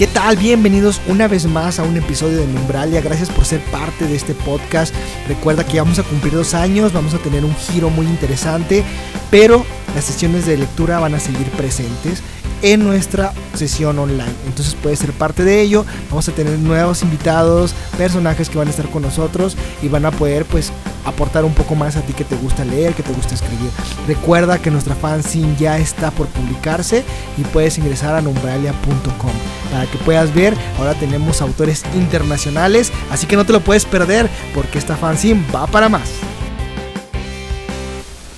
¿Qué 0.00 0.06
tal? 0.06 0.38
Bienvenidos 0.38 0.98
una 1.08 1.28
vez 1.28 1.44
más 1.44 1.78
a 1.78 1.82
un 1.82 1.94
episodio 1.94 2.38
de 2.38 2.46
Numbralia. 2.46 3.02
Gracias 3.02 3.28
por 3.28 3.44
ser 3.44 3.60
parte 3.64 4.06
de 4.06 4.16
este 4.16 4.32
podcast. 4.32 4.94
Recuerda 5.28 5.66
que 5.66 5.78
vamos 5.78 5.98
a 5.98 6.02
cumplir 6.02 6.32
dos 6.32 6.54
años, 6.54 6.94
vamos 6.94 7.12
a 7.12 7.18
tener 7.18 7.44
un 7.44 7.54
giro 7.54 7.90
muy 7.90 8.06
interesante, 8.06 8.82
pero 9.30 9.62
las 9.94 10.06
sesiones 10.06 10.46
de 10.46 10.56
lectura 10.56 11.00
van 11.00 11.14
a 11.14 11.20
seguir 11.20 11.50
presentes 11.50 12.22
en 12.62 12.84
nuestra 12.84 13.32
sesión 13.54 13.98
online. 13.98 14.32
Entonces 14.46 14.76
puedes 14.80 14.98
ser 14.98 15.12
parte 15.12 15.44
de 15.44 15.60
ello. 15.60 15.84
Vamos 16.08 16.28
a 16.28 16.32
tener 16.32 16.58
nuevos 16.58 17.02
invitados, 17.02 17.74
personajes 17.96 18.48
que 18.48 18.58
van 18.58 18.68
a 18.68 18.70
estar 18.70 18.88
con 18.90 19.02
nosotros 19.02 19.56
y 19.82 19.88
van 19.88 20.06
a 20.06 20.10
poder 20.10 20.44
pues 20.44 20.72
aportar 21.04 21.44
un 21.44 21.54
poco 21.54 21.74
más 21.74 21.96
a 21.96 22.02
ti 22.02 22.12
que 22.12 22.24
te 22.24 22.36
gusta 22.36 22.64
leer, 22.64 22.94
que 22.94 23.02
te 23.02 23.12
gusta 23.12 23.34
escribir. 23.34 23.70
Recuerda 24.06 24.58
que 24.58 24.70
nuestra 24.70 24.94
fanzine 24.94 25.56
ya 25.58 25.78
está 25.78 26.10
por 26.10 26.26
publicarse 26.28 27.04
y 27.36 27.42
puedes 27.42 27.78
ingresar 27.78 28.14
a 28.14 28.20
numbralia.com 28.20 29.32
para 29.72 29.86
que 29.86 29.98
puedas 29.98 30.34
ver. 30.34 30.54
Ahora 30.78 30.94
tenemos 30.94 31.40
autores 31.40 31.84
internacionales, 31.94 32.92
así 33.10 33.26
que 33.26 33.36
no 33.36 33.46
te 33.46 33.52
lo 33.52 33.60
puedes 33.60 33.84
perder 33.84 34.28
porque 34.54 34.78
esta 34.78 34.96
fanzine 34.96 35.44
va 35.54 35.66
para 35.66 35.88
más. 35.88 36.29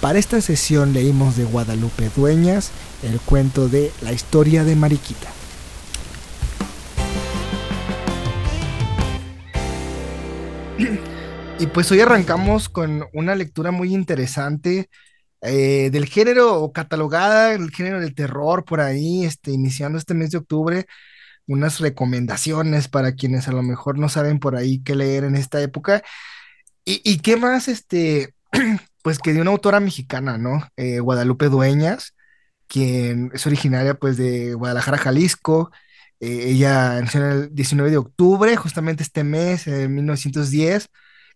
Para 0.02 0.19
esta 0.19 0.41
sesión 0.41 0.92
leímos 0.92 1.37
de 1.37 1.45
Guadalupe 1.45 2.10
Dueñas 2.16 2.73
el 3.05 3.20
cuento 3.20 3.69
de 3.69 3.93
La 4.02 4.10
historia 4.10 4.65
de 4.65 4.74
Mariquita. 4.74 5.29
Y 11.60 11.66
pues 11.69 11.93
hoy 11.93 12.01
arrancamos 12.01 12.69
con 12.69 13.05
una 13.12 13.37
lectura 13.37 13.70
muy 13.70 13.95
interesante 13.95 14.91
eh, 15.41 15.91
del 15.93 16.07
género 16.07 16.73
catalogada, 16.74 17.52
el 17.52 17.71
género 17.71 18.01
del 18.01 18.16
terror 18.16 18.65
por 18.65 18.80
ahí, 18.80 19.24
este, 19.24 19.52
iniciando 19.52 19.99
este 19.99 20.15
mes 20.15 20.32
de 20.32 20.38
octubre, 20.38 20.87
unas 21.46 21.79
recomendaciones 21.79 22.88
para 22.88 23.15
quienes 23.15 23.46
a 23.46 23.52
lo 23.52 23.62
mejor 23.62 24.01
no 24.01 24.09
saben 24.09 24.40
por 24.40 24.57
ahí 24.57 24.82
qué 24.82 24.96
leer 24.96 25.23
en 25.23 25.37
esta 25.37 25.62
época. 25.62 26.02
Y, 26.84 27.18
qué 27.18 27.37
más, 27.37 27.68
este, 27.68 28.34
pues 29.03 29.19
que 29.19 29.33
de 29.33 29.41
una 29.41 29.51
autora 29.51 29.81
mexicana, 29.81 30.39
¿no? 30.39 30.69
Eh, 30.77 31.01
Guadalupe 31.01 31.49
Dueñas, 31.49 32.15
quien 32.69 33.31
es 33.35 33.47
originaria 33.47 33.95
pues 33.95 34.17
de 34.17 34.55
Guadalajara, 34.55 34.99
Jalisco. 34.99 35.71
Eh, 36.21 36.51
ella 36.51 37.01
nació 37.01 37.27
el 37.30 37.55
19 37.55 37.91
de 37.91 37.99
octubre, 37.99 38.57
justamente 38.57 39.03
este 39.03 39.25
mes, 39.25 39.67
en 39.67 39.95
1910, 39.95 40.89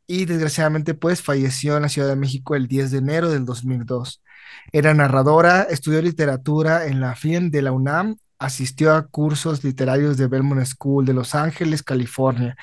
y 0.06 0.24
desgraciadamente 0.26 0.94
pues 0.94 1.22
falleció 1.22 1.76
en 1.76 1.82
la 1.82 1.88
Ciudad 1.88 2.08
de 2.08 2.16
México 2.16 2.54
el 2.54 2.68
10 2.68 2.90
de 2.92 2.98
enero 2.98 3.30
del 3.30 3.44
2002. 3.44 4.22
Era 4.72 4.94
narradora, 4.94 5.62
estudió 5.64 6.02
literatura 6.02 6.86
en 6.86 7.00
la 7.00 7.16
FIEN 7.16 7.50
de 7.50 7.62
la 7.62 7.72
UNAM, 7.72 8.16
asistió 8.38 8.94
a 8.94 9.06
cursos 9.06 9.64
literarios 9.64 10.16
de 10.16 10.26
Belmont 10.26 10.64
School 10.64 11.06
de 11.06 11.14
Los 11.14 11.34
Ángeles, 11.34 11.82
California, 11.82 12.56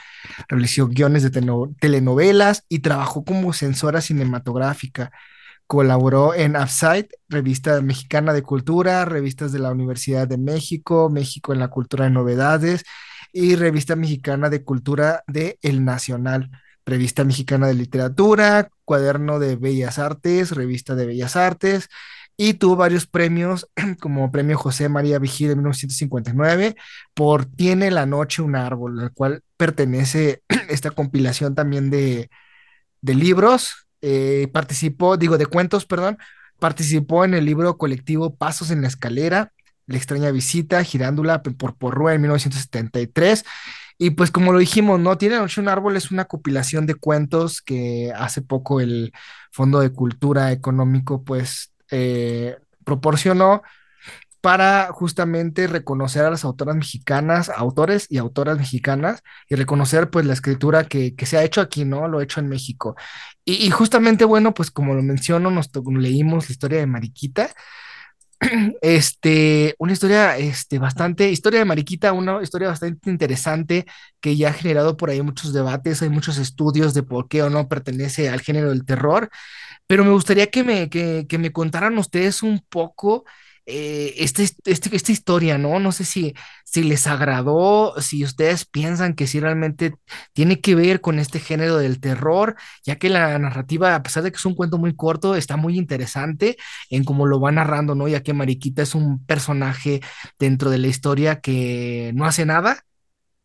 realizó 0.48 0.88
guiones 0.88 1.24
de 1.24 1.42
telenovelas 1.80 2.66
y 2.70 2.80
trabajó 2.80 3.24
como 3.24 3.54
censora 3.54 4.02
cinematográfica. 4.02 5.12
Colaboró 5.66 6.36
en 6.36 6.56
Upside, 6.56 7.08
revista 7.30 7.82
mexicana 7.82 8.34
de 8.34 8.44
cultura, 8.44 9.06
revistas 9.06 9.52
de 9.52 9.60
la 9.60 9.72
Universidad 9.72 10.28
de 10.28 10.38
México, 10.38 11.10
México 11.10 11.54
en 11.54 11.60
la 11.60 11.70
cultura 11.70 12.06
de 12.06 12.12
novedades 12.12 12.84
y 13.32 13.56
revista 13.56 13.96
mexicana 13.96 14.50
de 14.50 14.64
cultura 14.64 15.24
de 15.28 15.58
El 15.62 15.84
Nacional, 15.84 16.52
revista 16.86 17.24
mexicana 17.24 17.68
de 17.68 17.74
literatura, 17.74 18.70
cuaderno 18.86 19.40
de 19.40 19.56
bellas 19.56 19.98
artes, 19.98 20.52
revista 20.52 20.94
de 20.96 21.08
bellas 21.08 21.36
artes 21.36 21.90
y 22.38 22.56
tuvo 22.56 22.76
varios 22.76 23.06
premios 23.08 23.70
como 24.00 24.32
premio 24.32 24.58
José 24.58 24.90
María 24.90 25.20
Vigil 25.20 25.50
de 25.50 25.56
1959 25.56 26.76
por 27.14 27.46
Tiene 27.46 27.92
la 27.92 28.06
noche 28.06 28.42
un 28.42 28.56
árbol, 28.56 29.00
al 29.00 29.12
cual 29.12 29.44
pertenece 29.58 30.44
esta 30.70 30.92
compilación 30.92 31.56
también 31.56 31.90
de, 31.90 32.30
de 33.02 33.16
libros 33.16 33.84
eh, 34.06 34.50
participó, 34.52 35.16
digo, 35.16 35.38
de 35.38 35.46
cuentos, 35.46 35.86
perdón, 35.86 36.18
participó 36.60 37.24
en 37.24 37.34
el 37.34 37.46
libro 37.46 37.78
colectivo 37.78 38.36
Pasos 38.36 38.70
en 38.70 38.82
la 38.82 38.90
Escalera, 38.90 39.54
La 39.88 39.98
extraña 39.98 40.30
visita, 40.32 40.84
Girándula 40.84 41.42
por 41.42 41.78
Porrúa 41.78 42.14
en 42.14 42.22
1973. 42.22 43.46
Y 43.98 44.12
pues 44.12 44.32
como 44.32 44.52
lo 44.52 44.60
dijimos, 44.60 45.00
¿no? 45.00 45.18
Tiene 45.18 45.38
Noche 45.38 45.62
un 45.62 45.70
árbol 45.70 45.96
es 45.96 46.12
una 46.12 46.26
compilación 46.26 46.86
de 46.86 46.96
cuentos 46.96 47.62
que 47.62 48.12
hace 48.14 48.42
poco 48.42 48.82
el 48.82 49.14
Fondo 49.52 49.80
de 49.80 49.92
Cultura 49.92 50.52
Económico 50.52 51.24
pues 51.24 51.73
eh, 51.96 52.58
proporcionó 52.84 53.62
para 54.42 54.92
justamente 54.92 55.68
reconocer 55.68 56.26
a 56.26 56.32
las 56.32 56.44
autoras 56.44 56.76
mexicanas, 56.76 57.50
autores 57.50 58.08
y 58.10 58.18
autoras 58.18 58.58
mexicanas, 58.58 59.24
y 59.48 59.56
reconocer 59.56 60.10
pues 60.10 60.26
la 60.26 60.34
escritura 60.34 60.84
que, 60.86 61.16
se 61.26 61.38
ha 61.38 61.44
hecho 61.44 61.62
aquí, 61.62 61.86
¿no? 61.86 62.10
Lo 62.10 62.20
hecho 62.20 62.42
en 62.42 62.50
México. 62.50 62.96
Y, 63.46 63.70
justamente, 63.70 64.26
bueno, 64.26 64.54
pues 64.54 64.72
como 64.72 64.96
lo 64.96 65.04
menciono, 65.04 65.50
nos 65.52 65.70
leímos 65.86 66.50
la 66.50 66.52
historia 66.52 66.80
de 66.80 66.88
Mariquita, 66.88 67.52
este, 68.82 69.76
una 69.78 69.94
historia, 69.94 70.38
este, 70.38 70.80
bastante, 70.80 71.30
historia 71.30 71.60
de 71.60 71.66
Mariquita, 71.66 72.14
una 72.14 72.42
historia 72.42 72.68
bastante 72.70 73.10
interesante 73.10 73.86
que 74.20 74.36
ya 74.36 74.50
ha 74.50 74.54
generado 74.54 74.98
por 74.98 75.10
ahí 75.10 75.22
muchos 75.22 75.54
debates, 75.54 76.02
hay 76.02 76.10
muchos 76.10 76.38
estudios 76.38 76.94
de 76.94 77.04
por 77.04 77.28
qué 77.28 77.44
o 77.44 77.50
no 77.50 77.68
pertenece 77.68 78.30
al 78.30 78.42
género 78.42 78.70
del 78.70 78.86
terror, 78.86 79.30
pero 79.88 80.04
me 80.06 80.12
gustaría 80.12 80.48
que 80.48 80.64
me, 80.64 80.90
que, 80.90 81.26
que 81.28 81.38
me 81.38 81.52
contaran 81.52 81.98
ustedes 81.98 82.44
un 82.44 82.60
poco 82.70 83.26
eh, 83.66 84.16
este, 84.18 84.44
este, 84.66 84.96
esta 84.96 85.12
historia, 85.12 85.58
¿no? 85.58 85.80
No 85.80 85.92
sé 85.92 86.04
si, 86.06 86.34
si 86.66 86.84
les 86.84 87.08
agradó, 87.08 87.94
si 88.02 88.24
ustedes 88.24 88.66
piensan 88.66 89.14
que 89.14 89.28
sí 89.28 89.40
realmente 89.40 89.96
tiene 90.34 90.60
que 90.60 90.76
ver 90.76 91.02
con 91.02 91.20
este 91.20 91.40
género 91.40 91.78
del 91.78 92.00
terror, 92.00 92.56
ya 92.86 92.98
que 92.98 93.10
la 93.10 93.38
narrativa, 93.40 93.96
a 93.96 94.04
pesar 94.04 94.24
de 94.24 94.32
que 94.32 94.38
es 94.38 94.46
un 94.46 94.56
cuento 94.56 94.78
muy 94.78 94.96
corto, 94.96 95.36
está 95.36 95.58
muy 95.58 95.78
interesante 95.78 96.58
en 96.90 97.04
cómo 97.06 97.26
lo 97.26 97.40
va 97.40 97.52
narrando, 97.52 97.96
¿no? 97.96 98.08
Ya 98.08 98.24
que 98.24 98.34
Mariquita 98.34 98.82
es 98.82 98.96
un 98.96 99.26
personaje 99.26 100.02
dentro 100.40 100.70
de 100.70 100.78
la 100.80 100.88
historia 100.88 101.40
que 101.42 102.12
no 102.16 102.26
hace 102.26 102.46
nada, 102.46 102.84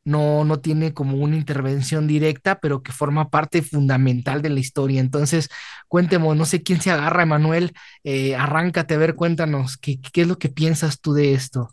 no, 0.08 0.42
no 0.44 0.60
tiene 0.60 0.94
como 0.94 1.18
una 1.18 1.36
intervención 1.36 2.06
directa, 2.06 2.60
pero 2.60 2.82
que 2.82 2.92
forma 2.92 3.28
parte 3.28 3.60
fundamental 3.60 4.40
de 4.40 4.48
la 4.48 4.58
historia. 4.58 5.02
Entonces, 5.02 5.50
cuéntemos, 5.86 6.34
no 6.34 6.46
sé 6.46 6.62
quién 6.62 6.80
se 6.80 6.90
agarra, 6.90 7.24
Emanuel, 7.24 7.72
eh, 8.04 8.34
arráncate 8.34 8.94
a 8.94 8.98
ver, 8.98 9.16
cuéntanos, 9.16 9.76
¿qué, 9.76 10.00
¿qué, 10.00 10.22
es 10.22 10.26
lo 10.26 10.38
que 10.38 10.48
piensas 10.48 11.00
tú 11.02 11.12
de 11.12 11.34
esto? 11.34 11.68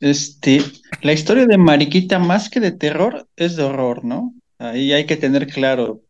Este, 0.00 0.62
la 1.02 1.12
historia 1.12 1.44
de 1.44 1.58
Mariquita, 1.58 2.18
más 2.18 2.48
que 2.48 2.60
de 2.60 2.72
terror, 2.72 3.28
es 3.36 3.56
de 3.56 3.64
horror, 3.64 4.02
¿no? 4.04 4.34
Ahí 4.58 4.92
hay 4.94 5.04
que 5.04 5.18
tener 5.18 5.46
claro. 5.46 6.00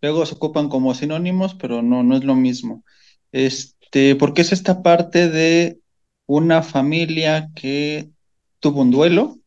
Luego 0.00 0.26
se 0.26 0.34
ocupan 0.34 0.68
como 0.68 0.94
sinónimos, 0.94 1.54
pero 1.54 1.82
no, 1.82 2.02
no 2.02 2.16
es 2.16 2.24
lo 2.24 2.34
mismo. 2.34 2.82
Este, 3.30 4.16
porque 4.16 4.42
es 4.42 4.50
esta 4.50 4.82
parte 4.82 5.30
de 5.30 5.78
una 6.26 6.62
familia 6.64 7.48
que 7.54 8.10
tuvo 8.58 8.82
un 8.82 8.90
duelo, 8.90 9.38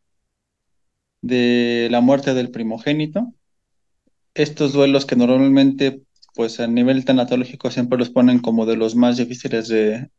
de 1.22 1.88
la 1.90 2.00
muerte 2.00 2.34
del 2.34 2.50
primogénito. 2.50 3.34
Estos 4.34 4.72
duelos 4.72 5.06
que 5.06 5.16
normalmente, 5.16 6.02
pues 6.34 6.60
a 6.60 6.66
nivel 6.66 7.04
tanatológico 7.04 7.70
siempre 7.70 7.98
los 7.98 8.10
ponen 8.10 8.38
como 8.38 8.66
de 8.66 8.76
los 8.76 8.94
más 8.94 9.16
difíciles 9.16 9.68
de, 9.68 10.10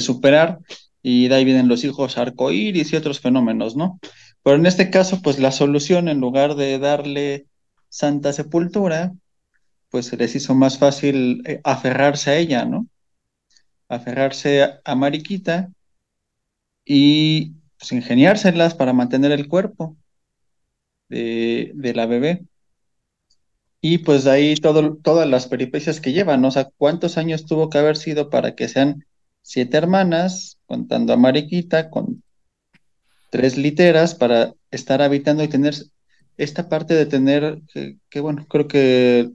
superar, 0.00 0.58
y 1.02 1.28
de 1.28 1.34
ahí 1.34 1.44
vienen 1.44 1.68
los 1.68 1.84
hijos 1.84 2.18
arcoíris 2.18 2.92
y 2.92 2.96
otros 2.96 3.20
fenómenos, 3.20 3.76
¿no? 3.76 4.00
Pero 4.42 4.56
en 4.56 4.66
este 4.66 4.90
caso, 4.90 5.20
pues 5.22 5.38
la 5.38 5.52
solución, 5.52 6.08
en 6.08 6.20
lugar 6.20 6.54
de 6.54 6.78
darle 6.78 7.46
santa 7.88 8.32
sepultura, 8.32 9.12
pues 9.90 10.06
se 10.06 10.16
les 10.16 10.34
hizo 10.34 10.54
más 10.54 10.78
fácil 10.78 11.42
eh, 11.46 11.60
aferrarse 11.64 12.30
a 12.30 12.36
ella, 12.36 12.64
¿no? 12.64 12.86
Aferrarse 13.88 14.64
a, 14.84 14.94
Mariquita 14.94 15.70
y 16.84 17.52
pues, 17.78 17.92
ingeniárselas 17.92 18.74
para 18.74 18.92
mantener 18.92 19.32
el 19.32 19.48
cuerpo 19.48 19.96
de, 21.08 21.92
la 21.94 22.06
bebé. 22.06 22.46
Y 23.80 23.98
pues 23.98 24.24
de 24.24 24.30
ahí 24.30 24.54
todo, 24.56 24.96
todas 24.96 25.28
las 25.28 25.46
peripecias 25.46 26.00
que 26.00 26.12
llevan, 26.12 26.44
o 26.44 26.50
sea, 26.50 26.68
cuántos 26.76 27.16
años 27.16 27.46
tuvo 27.46 27.70
que 27.70 27.78
haber 27.78 27.96
sido 27.96 28.28
para 28.30 28.54
que 28.54 28.68
sean 28.68 29.06
siete 29.42 29.76
hermanas, 29.76 30.58
contando 30.66 31.12
a 31.12 31.16
Mariquita, 31.16 31.90
con 31.90 32.22
tres 33.30 33.56
literas 33.56 34.14
para 34.14 34.54
estar 34.70 35.00
habitando 35.02 35.44
y 35.44 35.48
tener 35.48 35.74
esta 36.36 36.68
parte 36.68 36.94
de 36.94 37.06
tener, 37.06 37.60
que, 38.10 38.20
bueno, 38.20 38.46
creo 38.48 38.68
que 38.68 39.30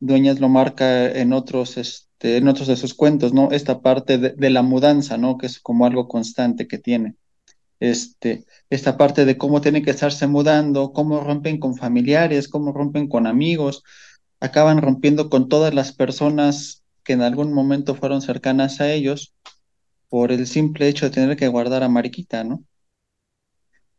Dueñas 0.00 0.40
lo 0.40 0.48
marca 0.48 1.10
en 1.10 1.32
otros, 1.32 1.76
este, 1.78 2.36
en 2.36 2.48
otros 2.48 2.68
de 2.68 2.76
sus 2.76 2.94
cuentos, 2.94 3.32
¿no? 3.32 3.50
Esta 3.50 3.80
parte 3.80 4.18
de, 4.18 4.30
de 4.30 4.50
la 4.50 4.62
mudanza, 4.62 5.16
¿no? 5.18 5.38
Que 5.38 5.46
es 5.46 5.60
como 5.60 5.86
algo 5.86 6.08
constante 6.08 6.68
que 6.68 6.78
tiene 6.78 7.16
este, 7.80 8.46
esta 8.70 8.96
parte 8.96 9.24
de 9.24 9.38
cómo 9.38 9.60
tienen 9.60 9.84
que 9.84 9.90
estarse 9.90 10.26
mudando, 10.26 10.92
cómo 10.92 11.20
rompen 11.20 11.58
con 11.60 11.76
familiares, 11.76 12.48
cómo 12.48 12.72
rompen 12.72 13.08
con 13.08 13.26
amigos, 13.26 13.82
acaban 14.40 14.82
rompiendo 14.82 15.30
con 15.30 15.48
todas 15.48 15.74
las 15.74 15.92
personas 15.92 16.84
que 17.04 17.14
en 17.14 17.22
algún 17.22 17.52
momento 17.52 17.94
fueron 17.94 18.22
cercanas 18.22 18.80
a 18.80 18.92
ellos 18.92 19.34
por 20.08 20.32
el 20.32 20.46
simple 20.46 20.88
hecho 20.88 21.06
de 21.06 21.12
tener 21.12 21.36
que 21.36 21.48
guardar 21.48 21.82
a 21.82 21.88
Mariquita, 21.88 22.44
¿no? 22.44 22.64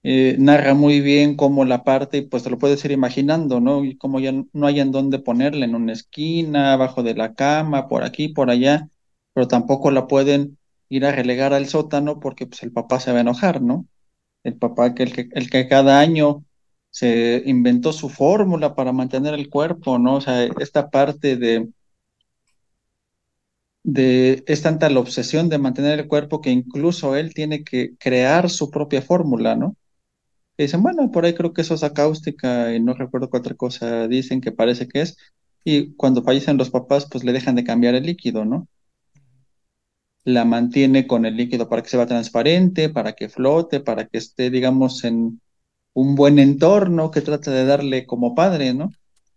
eh, 0.04 0.36
narra 0.40 0.74
muy 0.74 1.02
bien 1.02 1.36
cómo 1.36 1.66
la 1.66 1.84
parte, 1.84 2.24
pues 2.24 2.44
te 2.44 2.50
lo 2.50 2.58
puedes 2.58 2.84
ir 2.86 2.92
imaginando, 2.92 3.60
¿no? 3.60 3.84
Y 3.84 3.98
cómo 3.98 4.20
ya 4.20 4.32
no 4.54 4.68
hay 4.68 4.80
en 4.80 4.92
dónde 4.92 5.20
ponerla, 5.20 5.66
en 5.66 5.76
una 5.76 5.94
esquina, 5.94 6.74
abajo 6.74 7.04
de 7.04 7.14
la 7.16 7.34
cama, 7.34 7.88
por 7.88 8.04
aquí, 8.04 8.30
por 8.30 8.50
allá, 8.50 8.90
pero 9.34 9.48
tampoco 9.48 9.92
la 9.92 10.08
pueden 10.08 10.57
ir 10.90 11.06
a 11.06 11.12
relegar 11.12 11.54
al 11.54 11.68
sótano 11.68 12.20
porque 12.20 12.48
pues 12.48 12.64
el 12.64 12.72
papá 12.72 13.00
se 13.00 13.12
va 13.12 13.20
a 13.20 13.22
enojar, 13.22 13.62
¿no? 13.62 13.88
El 14.44 14.58
papá 14.58 14.96
que 14.96 15.04
el 15.04 15.14
que, 15.14 15.30
el 15.34 15.50
que 15.50 15.68
cada 15.70 16.00
año 16.02 16.46
se 16.92 17.44
inventó 17.46 17.94
su 17.94 18.10
fórmula 18.10 18.76
para 18.76 18.94
mantener 18.94 19.34
el 19.36 19.50
cuerpo, 19.50 20.00
¿no? 20.00 20.16
O 20.18 20.22
sea, 20.22 20.46
esta 20.46 20.90
parte 20.92 21.38
de, 21.38 21.70
de, 23.84 24.44
es 24.48 24.62
tanta 24.62 24.90
la 24.90 25.00
obsesión 25.00 25.50
de 25.50 25.58
mantener 25.58 26.00
el 26.00 26.08
cuerpo 26.08 26.42
que 26.42 26.52
incluso 26.52 27.16
él 27.16 27.34
tiene 27.34 27.64
que 27.64 27.96
crear 27.98 28.50
su 28.50 28.70
propia 28.72 29.02
fórmula, 29.02 29.56
¿no? 29.56 29.76
Y 30.58 30.64
dicen, 30.66 30.84
bueno, 30.84 31.12
por 31.12 31.26
ahí 31.26 31.36
creo 31.36 31.54
que 31.54 31.62
eso 31.62 31.76
es 31.76 31.84
acáustica 31.84 32.74
y 32.76 32.82
no 32.82 32.94
recuerdo 32.94 33.30
qué 33.32 33.38
otra 33.40 33.56
cosa 33.56 34.08
dicen 34.08 34.42
que 34.42 34.52
parece 34.54 34.88
que 34.88 35.02
es. 35.02 35.18
Y 35.66 35.96
cuando 35.96 36.24
fallecen 36.24 36.58
los 36.58 36.72
papás, 36.72 37.08
pues 37.12 37.24
le 37.24 37.34
dejan 37.34 37.56
de 37.56 37.64
cambiar 37.66 37.96
el 37.96 38.06
líquido, 38.06 38.46
¿no? 38.46 38.68
La 40.28 40.44
mantiene 40.44 41.08
con 41.08 41.26
el 41.26 41.38
líquido 41.38 41.70
para 41.70 41.82
que 41.82 41.88
sea 41.88 42.06
transparente, 42.06 42.90
para 42.90 43.14
que 43.14 43.30
flote, 43.30 43.80
para 43.80 44.08
que 44.08 44.18
esté, 44.18 44.50
digamos, 44.50 45.06
en 45.06 45.40
un 45.94 46.16
buen 46.16 46.38
entorno 46.38 47.12
que 47.12 47.22
trata 47.22 47.52
de 47.52 47.64
darle 47.64 48.06
como 48.06 48.36
padre, 48.36 48.74
¿no? 48.74 48.92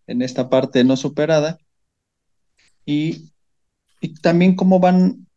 En 0.08 0.20
esta 0.20 0.50
parte 0.50 0.82
no 0.82 0.96
superada. 0.96 1.58
Y, 2.84 3.30
y 4.00 4.14
también 4.14 4.56
cómo 4.56 4.80
van 4.80 5.28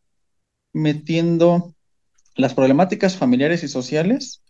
metiendo 0.72 1.72
las 2.34 2.54
problemáticas 2.54 3.16
familiares 3.16 3.62
y 3.62 3.68
sociales 3.68 4.42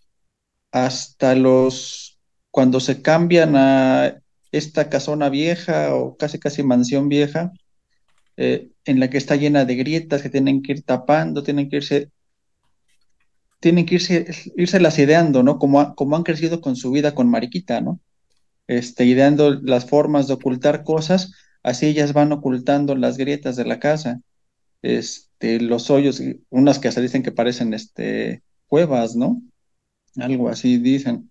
hasta 0.73 1.35
los, 1.35 2.19
cuando 2.51 2.81
se 2.81 3.03
cambian 3.03 3.57
a 3.57 4.23
esta 4.53 4.89
casona 4.89 5.29
vieja 5.29 5.95
o 5.95 6.17
casi 6.17 6.39
casi 6.39 6.63
mansión 6.63 7.11
vieja, 7.11 7.53
eh, 8.37 8.71
en 8.85 9.01
la 9.01 9.11
que 9.11 9.19
está 9.19 9.37
llena 9.37 9.65
de 9.65 9.77
grietas 9.77 10.23
que 10.23 10.31
tienen 10.31 10.63
que 10.63 10.73
ir 10.73 10.83
tapando, 10.83 11.43
tienen 11.43 11.69
que 11.71 11.77
irse, 11.77 12.11
tienen 13.61 13.87
que 13.87 13.97
irse, 13.97 14.27
irse 14.57 14.81
las 14.81 14.99
ideando, 14.99 15.43
¿no? 15.43 15.59
Como, 15.59 15.95
como 15.95 16.17
han 16.17 16.23
crecido 16.23 16.61
con 16.61 16.77
su 16.77 16.91
vida 16.91 17.15
con 17.15 17.31
Mariquita, 17.31 17.81
¿no? 17.81 18.01
Este, 18.67 19.05
ideando 19.05 19.55
las 19.55 19.87
formas 19.87 20.27
de 20.27 20.35
ocultar 20.35 20.85
cosas, 20.85 21.33
así 21.63 21.87
ellas 21.87 22.13
van 22.13 22.33
ocultando 22.33 22.95
las 22.97 23.17
grietas 23.17 23.57
de 23.57 23.65
la 23.65 23.79
casa, 23.79 24.21
este, 24.83 25.61
los 25.61 25.91
hoyos, 25.91 26.23
unas 26.51 26.79
que 26.79 26.93
se 26.93 27.01
dicen 27.01 27.23
que 27.23 27.33
parecen 27.33 27.75
este, 27.75 28.43
cuevas, 28.67 29.17
¿no? 29.17 29.43
Algo 30.17 30.49
así 30.49 30.79
dicen. 30.79 31.31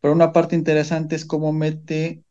Pero 0.00 0.14
una 0.14 0.32
parte 0.32 0.56
interesante 0.56 1.16
es 1.16 1.24
cómo 1.24 1.52
mete 1.52 2.22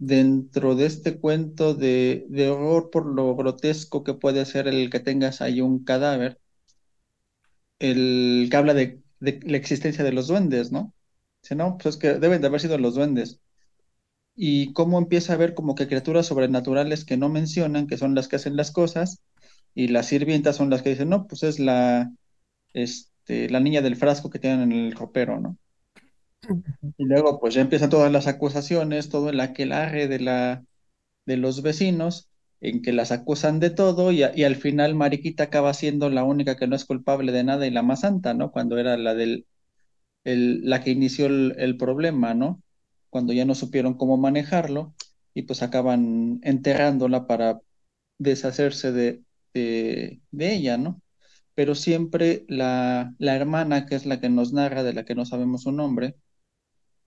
dentro 0.00 0.74
de 0.76 0.86
este 0.86 1.20
cuento 1.20 1.74
de, 1.74 2.26
horror 2.50 2.90
por 2.90 3.06
lo 3.06 3.36
grotesco 3.36 4.02
que 4.04 4.14
puede 4.14 4.44
ser 4.46 4.66
el 4.68 4.90
que 4.90 5.00
tengas 5.00 5.40
ahí 5.42 5.60
un 5.60 5.84
cadáver, 5.84 6.40
el 7.78 8.48
que 8.50 8.56
habla 8.56 8.74
de, 8.74 9.02
la 9.20 9.56
existencia 9.56 10.04
de 10.04 10.12
los 10.12 10.28
duendes, 10.28 10.72
¿no? 10.72 10.94
Dice, 11.42 11.54
no, 11.54 11.78
pues 11.78 11.96
es 11.96 12.00
que 12.00 12.14
deben 12.14 12.40
de 12.40 12.48
haber 12.48 12.60
sido 12.60 12.78
los 12.78 12.94
duendes. 12.94 13.40
Y 14.36 14.72
cómo 14.74 14.98
empieza 14.98 15.34
a 15.34 15.36
ver 15.36 15.54
como 15.54 15.74
que 15.74 15.86
criaturas 15.88 16.26
sobrenaturales 16.26 17.04
que 17.04 17.16
no 17.16 17.28
mencionan, 17.28 17.86
que 17.86 17.98
son 17.98 18.14
las 18.14 18.28
que 18.28 18.36
hacen 18.36 18.56
las 18.56 18.70
cosas, 18.72 19.22
y 19.74 19.88
las 19.88 20.06
sirvientas 20.08 20.56
son 20.56 20.70
las 20.70 20.82
que 20.82 20.90
dicen, 20.90 21.10
no, 21.10 21.26
pues 21.26 21.42
es 21.42 21.58
la, 21.60 22.12
este, 22.74 23.50
la 23.50 23.60
niña 23.60 23.82
del 23.82 23.96
frasco 23.96 24.30
que 24.30 24.38
tienen 24.40 24.72
en 24.72 24.86
el 24.86 24.92
ropero, 24.92 25.40
¿no? 25.40 25.58
Y 26.96 27.04
luego 27.04 27.40
pues 27.40 27.54
ya 27.54 27.60
empiezan 27.62 27.90
todas 27.90 28.12
las 28.12 28.26
acusaciones, 28.26 29.08
todo 29.08 29.30
el 29.30 29.40
aquelarre 29.40 30.08
de, 30.08 30.20
la, 30.20 30.64
de 31.26 31.36
los 31.36 31.62
vecinos, 31.62 32.30
en 32.60 32.82
que 32.82 32.92
las 32.92 33.12
acusan 33.12 33.60
de 33.60 33.70
todo 33.70 34.12
y, 34.12 34.22
al 34.24 34.56
final 34.56 34.94
Mariquita 34.94 35.44
acaba 35.44 35.74
siendo 35.74 36.10
la 36.10 36.24
única 36.24 36.56
que 36.56 36.66
no 36.68 36.76
es 36.76 36.84
culpable 36.86 37.32
de 37.32 37.44
nada 37.44 37.66
y 37.66 37.70
la 37.70 37.82
más 37.82 38.00
santa, 38.02 38.34
¿no? 38.34 38.52
Cuando 38.52 38.78
era 38.78 38.96
la 38.98 39.14
del, 39.14 39.46
el- 40.24 40.62
la 40.68 40.82
que 40.82 40.90
inició 40.92 41.26
el, 41.26 41.54
el 41.58 41.76
problema, 41.78 42.34
¿no? 42.34 42.62
Cuando 43.10 43.32
ya 43.32 43.44
no 43.46 43.54
supieron 43.56 43.94
cómo 43.96 44.16
manejarlo 44.18 44.94
y 45.34 45.42
pues 45.42 45.62
acaban 45.62 46.40
enterrándola 46.44 47.26
para 47.26 47.60
deshacerse 48.18 48.92
de, 48.92 49.22
de, 49.54 50.20
de 50.30 50.54
ella, 50.54 50.76
¿no? 50.78 51.02
Pero 51.54 51.74
siempre 51.74 52.44
la, 52.48 53.14
la 53.18 53.36
hermana, 53.36 53.86
que 53.86 53.94
es 53.96 54.06
la 54.06 54.20
que 54.20 54.28
nos 54.30 54.52
narra, 54.52 54.82
de 54.82 54.94
la 54.94 55.04
que 55.04 55.14
no 55.14 55.24
sabemos 55.26 55.62
su 55.62 55.72
nombre, 55.72 56.16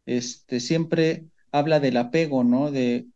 este, 0.06 0.60
siempre 0.60 1.28
habla 1.52 1.80
del 1.80 1.98
apego, 1.98 2.44
¿no? 2.44 2.72
De 2.72 3.08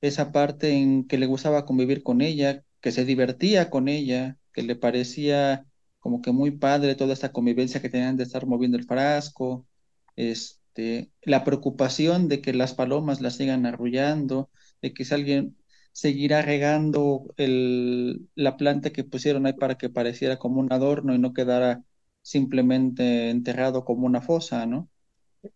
esa 0.00 0.32
parte 0.32 0.70
en 0.72 1.06
que 1.06 1.18
le 1.18 1.26
gustaba 1.26 1.64
convivir 1.66 2.02
con 2.02 2.20
ella, 2.20 2.64
que 2.80 2.92
se 2.92 3.04
divertía 3.04 3.70
con 3.70 3.88
ella, 3.88 4.38
que 4.52 4.62
le 4.62 4.76
parecía 4.76 5.66
como 6.00 6.22
que 6.22 6.32
muy 6.32 6.52
padre 6.52 6.94
toda 6.94 7.12
esta 7.12 7.32
convivencia 7.32 7.82
que 7.82 7.88
tenían 7.90 8.16
de 8.16 8.24
estar 8.24 8.46
moviendo 8.46 8.76
el 8.78 8.84
frasco, 8.86 9.66
este, 10.16 11.10
la 11.22 11.44
preocupación 11.44 12.28
de 12.28 12.40
que 12.40 12.52
las 12.54 12.74
palomas 12.74 13.20
la 13.20 13.30
sigan 13.30 13.66
arrullando, 13.66 14.50
de 14.82 14.92
que 14.94 15.04
si 15.04 15.14
alguien 15.14 15.56
seguirá 15.92 16.42
regando 16.42 17.26
el, 17.36 18.28
la 18.34 18.56
planta 18.56 18.90
que 18.90 19.04
pusieron 19.04 19.46
ahí 19.46 19.54
para 19.54 19.76
que 19.76 19.90
pareciera 19.90 20.38
como 20.38 20.60
un 20.60 20.72
adorno 20.72 21.14
y 21.14 21.18
no 21.18 21.32
quedara 21.32 21.84
simplemente 22.22 23.30
enterrado 23.30 23.84
como 23.84 24.06
una 24.06 24.20
fosa, 24.20 24.66
¿no? 24.66 24.88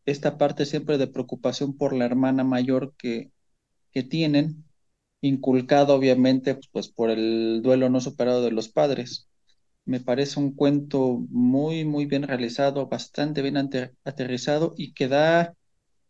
Esta 0.05 0.38
parte 0.38 0.67
siempre 0.67 0.99
de 0.99 1.06
preocupación 1.08 1.76
por 1.76 1.93
la 1.94 2.05
hermana 2.06 2.44
mayor 2.44 2.94
que, 2.96 3.32
que 3.93 4.02
tienen, 4.02 4.64
inculcado 5.23 5.94
obviamente 5.94 6.58
pues 6.73 6.88
por 6.88 7.11
el 7.11 7.62
duelo 7.62 7.90
no 7.90 8.00
superado 8.00 8.43
de 8.44 8.52
los 8.52 8.69
padres. 8.69 9.29
Me 9.84 10.00
parece 10.00 10.40
un 10.40 10.55
cuento 10.55 11.25
muy, 11.31 11.84
muy 11.84 12.06
bien 12.06 12.25
realizado, 12.25 12.88
bastante 12.88 13.43
bien 13.43 13.56
aterrizado 14.05 14.75
y 14.76 14.94
que 14.94 15.08
da 15.08 15.55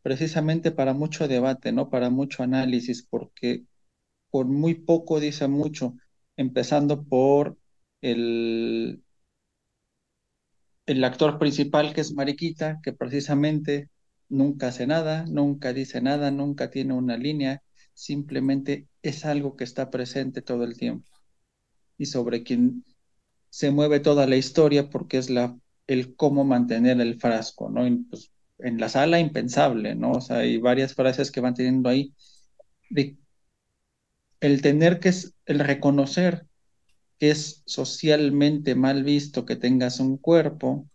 precisamente 0.02 0.72
para 0.72 0.94
mucho 0.94 1.28
debate, 1.28 1.72
¿no? 1.72 1.90
Para 1.90 2.10
mucho 2.10 2.42
análisis, 2.42 3.02
porque 3.08 3.64
por 4.30 4.46
muy 4.46 4.74
poco 4.74 5.20
dice 5.20 5.48
mucho, 5.48 5.94
empezando 6.36 7.04
por 7.04 7.58
el, 8.00 9.02
el 10.92 11.04
actor 11.04 11.38
principal, 11.38 11.94
que 11.94 12.00
es 12.02 12.12
Mariquita, 12.14 12.80
que 12.82 12.92
precisamente 12.92 13.88
nunca 14.28 14.68
hace 14.68 14.86
nada, 14.86 15.24
nunca 15.28 15.72
dice 15.72 16.00
nada, 16.00 16.30
nunca 16.30 16.70
tiene 16.70 16.94
una 16.94 17.16
línea, 17.16 17.62
simplemente 17.94 18.88
es 19.02 19.24
algo 19.24 19.56
que 19.56 19.64
está 19.64 19.90
presente 19.90 20.42
todo 20.42 20.64
el 20.64 20.76
tiempo 20.78 21.10
y 21.98 22.06
sobre 22.06 22.42
quien 22.42 22.84
se 23.50 23.70
mueve 23.70 24.00
toda 24.00 24.26
la 24.26 24.36
historia 24.36 24.90
porque 24.90 25.18
es 25.18 25.30
la, 25.30 25.58
el 25.86 26.16
cómo 26.16 26.44
mantener 26.44 27.00
el 27.00 27.20
frasco, 27.20 27.70
¿no? 27.70 27.82
Pues, 28.10 28.32
en 28.58 28.78
la 28.80 28.88
sala 28.90 29.20
impensable, 29.20 29.94
¿no? 29.96 30.12
O 30.12 30.20
sea, 30.20 30.38
hay 30.38 30.58
varias 30.58 30.94
frases 30.94 31.30
que 31.32 31.40
van 31.40 31.54
teniendo 31.54 31.88
ahí 31.88 32.14
el 34.40 34.60
tener 34.62 35.00
que, 35.00 35.08
es- 35.10 35.34
el 35.46 35.58
reconocer 35.60 36.46
que 37.22 37.30
es 37.30 37.62
socialmente 37.66 38.74
mal 38.74 39.04
visto 39.04 39.46
que 39.46 39.54
tengas 39.54 40.00
un 40.00 40.16
cuerpo, 40.18 40.88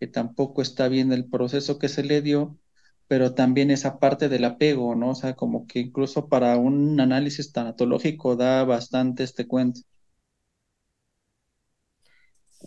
que 0.00 0.08
tampoco 0.08 0.62
está 0.62 0.88
bien 0.88 1.12
el 1.12 1.26
proceso 1.30 1.78
que 1.78 1.88
se 1.88 2.02
le 2.02 2.22
dio, 2.22 2.58
pero 3.06 3.34
también 3.36 3.70
esa 3.70 4.00
parte 4.00 4.28
del 4.28 4.46
apego, 4.46 4.96
¿no? 4.96 5.10
O 5.10 5.14
sea, 5.14 5.36
como 5.36 5.68
que 5.68 5.78
incluso 5.78 6.28
para 6.28 6.56
un 6.56 6.98
análisis 7.00 7.52
tanatológico 7.52 8.34
da 8.34 8.64
bastante 8.64 9.22
este 9.22 9.46
cuento. 9.46 9.82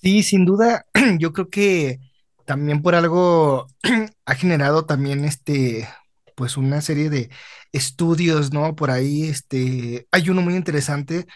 Sí, 0.01 0.23
sin 0.23 0.45
duda, 0.45 0.85
yo 1.19 1.33
creo 1.33 1.49
que 1.49 1.99
también 2.45 2.81
por 2.81 2.95
algo 2.95 3.67
ha 4.25 4.35
generado 4.35 4.85
también 4.85 5.25
este, 5.25 5.89
pues 6.37 6.55
una 6.55 6.79
serie 6.79 7.09
de 7.09 7.29
estudios, 7.73 8.53
¿no? 8.53 8.77
Por 8.77 8.91
ahí, 8.91 9.23
este, 9.23 10.07
hay 10.09 10.29
uno 10.29 10.41
muy 10.41 10.55
interesante 10.55 11.27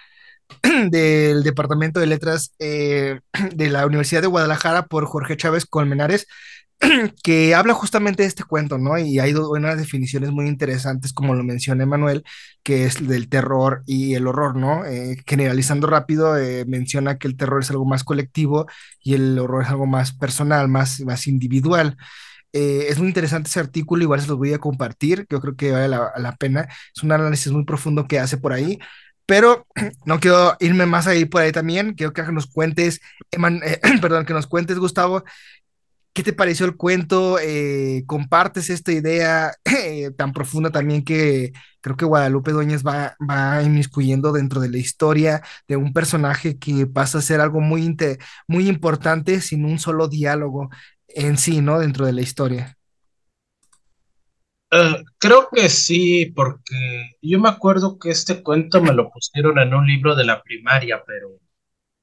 del 0.89 1.43
Departamento 1.43 1.99
de 1.99 2.07
Letras 2.07 2.53
eh, 2.59 3.19
de 3.55 3.69
la 3.69 3.85
Universidad 3.85 4.21
de 4.21 4.27
Guadalajara 4.27 4.85
por 4.87 5.05
Jorge 5.05 5.37
Chávez 5.37 5.65
Colmenares, 5.65 6.27
que 7.23 7.55
habla 7.55 7.73
justamente 7.73 8.23
de 8.23 8.29
este 8.29 8.43
cuento, 8.43 8.77
¿no? 8.77 8.97
Y 8.97 9.19
hay 9.19 9.33
unas 9.33 9.77
definiciones 9.77 10.31
muy 10.31 10.47
interesantes, 10.47 11.13
como 11.13 11.35
lo 11.35 11.43
menciona 11.43 11.83
Emanuel, 11.83 12.23
que 12.63 12.85
es 12.85 13.05
del 13.07 13.29
terror 13.29 13.83
y 13.85 14.13
el 14.15 14.27
horror, 14.27 14.55
¿no? 14.55 14.85
Eh, 14.85 15.17
generalizando 15.25 15.87
rápido, 15.87 16.37
eh, 16.37 16.65
menciona 16.67 17.17
que 17.17 17.27
el 17.27 17.37
terror 17.37 17.61
es 17.61 17.71
algo 17.71 17.85
más 17.85 18.03
colectivo 18.03 18.67
y 19.01 19.15
el 19.15 19.39
horror 19.39 19.63
es 19.63 19.69
algo 19.69 19.87
más 19.87 20.13
personal, 20.13 20.67
más, 20.67 21.01
más 21.01 21.27
individual. 21.27 21.97
Es 22.53 22.97
muy 22.97 23.09
interesante 23.09 23.49
ese 23.49 23.59
artículo, 23.59 24.01
igual 24.01 24.19
se 24.19 24.27
los 24.27 24.37
voy 24.37 24.51
a 24.51 24.57
compartir, 24.57 25.27
yo 25.29 25.39
creo 25.41 25.55
que 25.55 25.71
vale 25.71 25.89
la, 25.89 26.11
la 26.17 26.35
pena. 26.37 26.67
Es 26.95 27.03
un 27.03 27.11
análisis 27.11 27.51
muy 27.51 27.65
profundo 27.65 28.07
que 28.07 28.17
hace 28.19 28.37
por 28.37 28.51
ahí, 28.51 28.79
pero 29.27 29.67
no 30.05 30.19
quiero 30.19 30.57
irme 30.59 30.87
más 30.87 31.05
ahí 31.05 31.25
por 31.25 31.43
ahí 31.43 31.51
también. 31.51 31.93
Quiero 31.93 32.13
que 32.13 32.23
nos 32.31 32.47
cuentes, 32.47 33.01
eh, 33.31 33.79
perdón, 34.01 34.25
que 34.25 34.33
nos 34.33 34.47
cuentes, 34.47 34.79
Gustavo, 34.79 35.23
¿Qué 36.17 36.23
te 36.23 36.33
pareció 36.33 36.65
el 36.65 36.75
cuento? 36.77 37.37
Eh, 37.39 38.03
¿compartes 38.07 38.71
esta 38.71 38.91
idea 38.91 39.53
eh, 39.65 40.09
tan 40.17 40.33
profunda 40.33 40.71
también 40.71 41.03
que 41.03 41.53
creo 41.79 41.95
que 41.95 42.05
Guadalupe 42.05 42.51
Dueñas 42.53 42.83
va, 42.83 43.15
va 43.19 43.61
inmiscuyendo 43.61 44.31
dentro 44.31 44.59
de 44.59 44.69
la 44.69 44.79
historia 44.79 45.43
de 45.67 45.75
un 45.75 45.93
personaje 45.93 46.57
que 46.57 46.87
pasa 46.87 47.19
a 47.19 47.21
ser 47.21 47.39
algo 47.39 47.61
muy, 47.61 47.95
muy 48.47 48.67
importante 48.67 49.41
sin 49.41 49.63
un 49.63 49.77
solo 49.77 50.07
diálogo 50.07 50.71
en 51.07 51.37
sí, 51.37 51.61
¿no? 51.61 51.77
Dentro 51.79 52.07
de 52.07 52.13
la 52.13 52.21
historia. 52.21 52.76
Eh, 54.71 55.03
creo 55.17 55.47
que 55.51 55.69
sí, 55.69 56.25
porque 56.35 57.11
yo 57.21 57.39
me 57.39 57.49
acuerdo 57.49 57.97
que 57.99 58.09
este 58.11 58.43
cuento 58.43 58.81
me 58.81 58.93
lo 58.93 59.09
pusieron 59.09 59.59
en 59.59 59.73
un 59.73 59.87
libro 59.87 60.15
de 60.15 60.25
la 60.25 60.41
primaria, 60.41 61.03
pero 61.05 61.29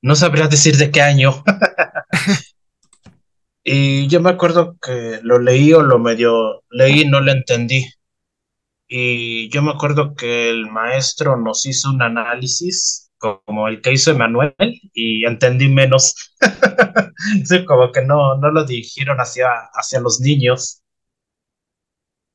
no 0.02 0.16
sabría 0.16 0.48
decir 0.48 0.76
de 0.76 0.90
qué 0.90 1.02
año. 1.02 1.44
Y 3.64 4.08
yo 4.08 4.20
me 4.20 4.30
acuerdo 4.30 4.76
que 4.80 5.20
lo 5.22 5.38
leí 5.38 5.72
o 5.72 5.82
lo 5.82 5.98
medio 5.98 6.62
leí 6.70 7.02
y 7.02 7.08
no 7.08 7.20
lo 7.20 7.32
entendí. 7.32 7.86
Y 8.88 9.48
yo 9.50 9.62
me 9.62 9.70
acuerdo 9.72 10.14
que 10.14 10.50
el 10.50 10.70
maestro 10.70 11.36
nos 11.36 11.66
hizo 11.66 11.90
un 11.90 12.02
análisis 12.02 13.10
como 13.18 13.68
el 13.68 13.80
que 13.80 13.92
hizo 13.92 14.10
Emanuel 14.10 14.54
y 14.92 15.24
entendí 15.26 15.68
menos. 15.68 16.14
Sí, 17.44 17.64
como 17.64 17.90
que 17.90 18.02
no, 18.04 18.36
no 18.36 18.50
lo 18.50 18.64
dirigieron 18.66 19.18
hacia, 19.18 19.48
hacia 19.72 20.00
los 20.00 20.20
niños. 20.20 20.82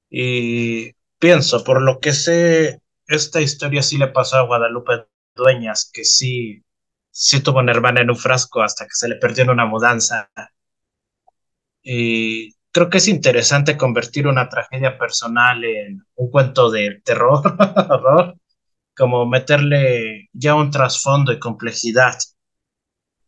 Y 0.09 0.91
pienso, 1.19 1.63
por 1.63 1.81
lo 1.81 1.99
que 1.99 2.13
sé, 2.13 2.81
esta 3.07 3.41
historia 3.41 3.81
sí 3.83 3.97
le 3.97 4.07
pasó 4.07 4.37
a 4.37 4.45
Guadalupe 4.45 5.05
Dueñas, 5.35 5.89
que 5.93 6.03
sí, 6.05 6.63
sí 7.11 7.41
tuvo 7.41 7.59
una 7.59 7.71
hermana 7.71 8.01
en 8.01 8.09
un 8.09 8.17
frasco 8.17 8.61
hasta 8.61 8.85
que 8.85 8.93
se 8.93 9.07
le 9.09 9.15
perdió 9.17 9.43
en 9.43 9.51
una 9.51 9.65
mudanza. 9.65 10.31
Y 11.83 12.53
creo 12.71 12.89
que 12.89 12.97
es 12.99 13.07
interesante 13.09 13.77
convertir 13.77 14.27
una 14.27 14.47
tragedia 14.49 14.97
personal 14.97 15.63
en 15.65 16.05
un 16.15 16.29
cuento 16.31 16.69
de 16.71 17.01
terror, 17.03 17.41
horror, 17.89 18.35
como 18.95 19.25
meterle 19.27 20.29
ya 20.33 20.55
un 20.55 20.71
trasfondo 20.71 21.31
y 21.33 21.39
complejidad, 21.39 22.17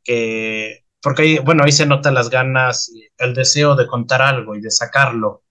que, 0.03 0.85
porque 1.01 1.21
ahí, 1.23 1.38
bueno, 1.39 1.63
ahí 1.63 1.71
se 1.71 1.85
notan 1.85 2.13
las 2.13 2.29
ganas, 2.29 2.91
el 3.17 3.33
deseo 3.33 3.75
de 3.75 3.88
contar 3.88 4.21
algo 4.21 4.55
y 4.55 4.61
de 4.61 4.71
sacarlo. 4.71 5.43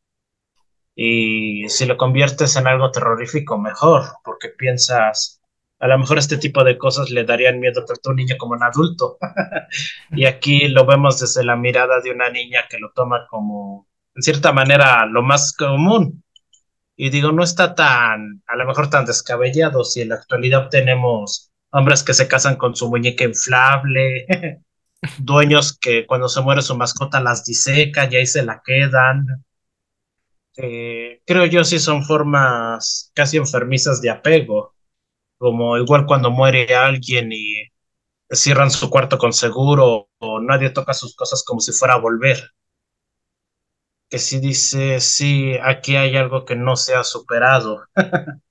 Y 1.03 1.67
si 1.71 1.87
lo 1.87 1.97
conviertes 1.97 2.57
en 2.57 2.67
algo 2.67 2.91
terrorífico, 2.91 3.57
mejor, 3.57 4.03
porque 4.23 4.51
piensas, 4.51 5.41
a 5.79 5.89
lo 5.89 5.99
mejor 5.99 6.19
este 6.19 6.37
tipo 6.37 6.63
de 6.63 6.77
cosas 6.77 7.09
le 7.09 7.25
darían 7.25 7.59
miedo 7.59 7.87
tanto 7.87 8.11
a 8.11 8.13
un 8.13 8.17
niño 8.17 8.37
como 8.39 8.53
a 8.53 8.57
un 8.59 8.63
adulto. 8.65 9.17
Y 10.11 10.27
aquí 10.27 10.69
lo 10.69 10.85
vemos 10.85 11.19
desde 11.19 11.43
la 11.43 11.57
mirada 11.57 12.01
de 12.03 12.11
una 12.11 12.29
niña 12.29 12.65
que 12.69 12.79
lo 12.79 12.91
toma 12.93 13.27
como, 13.31 13.89
en 14.15 14.23
cierta 14.23 14.53
manera, 14.53 15.07
lo 15.07 15.23
más 15.23 15.57
común. 15.57 16.23
Y 16.97 17.09
digo, 17.09 17.33
no 17.33 17.45
está 17.45 17.75
tan, 17.75 18.43
a 18.47 18.57
lo 18.57 18.67
mejor 18.67 18.91
tan 18.91 19.07
descabellado 19.07 19.85
si 19.85 20.03
en 20.03 20.11
la 20.11 20.17
actualidad 20.17 20.69
tenemos 20.69 21.51
hombres 21.71 22.03
que 22.03 22.13
se 22.13 22.29
casan 22.29 22.57
con 22.57 22.77
su 22.77 22.91
muñeca 22.91 23.25
inflable, 23.25 24.27
dueños 25.19 25.79
que 25.79 26.07
cuando 26.07 26.29
se 26.29 26.43
muere 26.43 26.61
su 26.61 26.77
mascota 26.77 27.23
las 27.23 27.47
disecan 27.47 28.13
y 28.13 28.17
ahí 28.17 28.27
se 28.27 28.43
la 28.43 28.61
quedan. 28.63 29.45
Eh, 30.63 31.23
creo 31.27 31.47
yo 31.47 31.65
sí 31.65 31.79
son 31.79 32.05
formas 32.05 33.11
casi 33.15 33.37
enfermizas 33.39 34.01
de 34.03 34.11
apego, 34.11 34.75
como 35.39 35.79
igual 35.79 36.07
cuando 36.07 36.31
muere 36.31 36.75
alguien 36.75 37.31
y 37.33 37.69
cierran 38.31 38.71
su 38.71 38.91
cuarto 38.91 39.19
con 39.19 39.33
seguro 39.35 40.11
o 40.19 40.41
nadie 40.41 40.71
toca 40.71 40.95
sus 40.95 41.17
cosas 41.17 41.45
como 41.47 41.61
si 41.61 41.73
fuera 41.73 41.95
a 41.95 41.99
volver. 42.01 42.53
Que 44.11 44.19
si 44.19 44.41
dice, 44.41 45.01
sí, 45.01 45.55
aquí 45.63 45.97
hay 45.97 46.15
algo 46.17 46.45
que 46.45 46.55
no 46.55 46.77
se 46.77 46.95
ha 46.95 47.03
superado. 47.03 47.87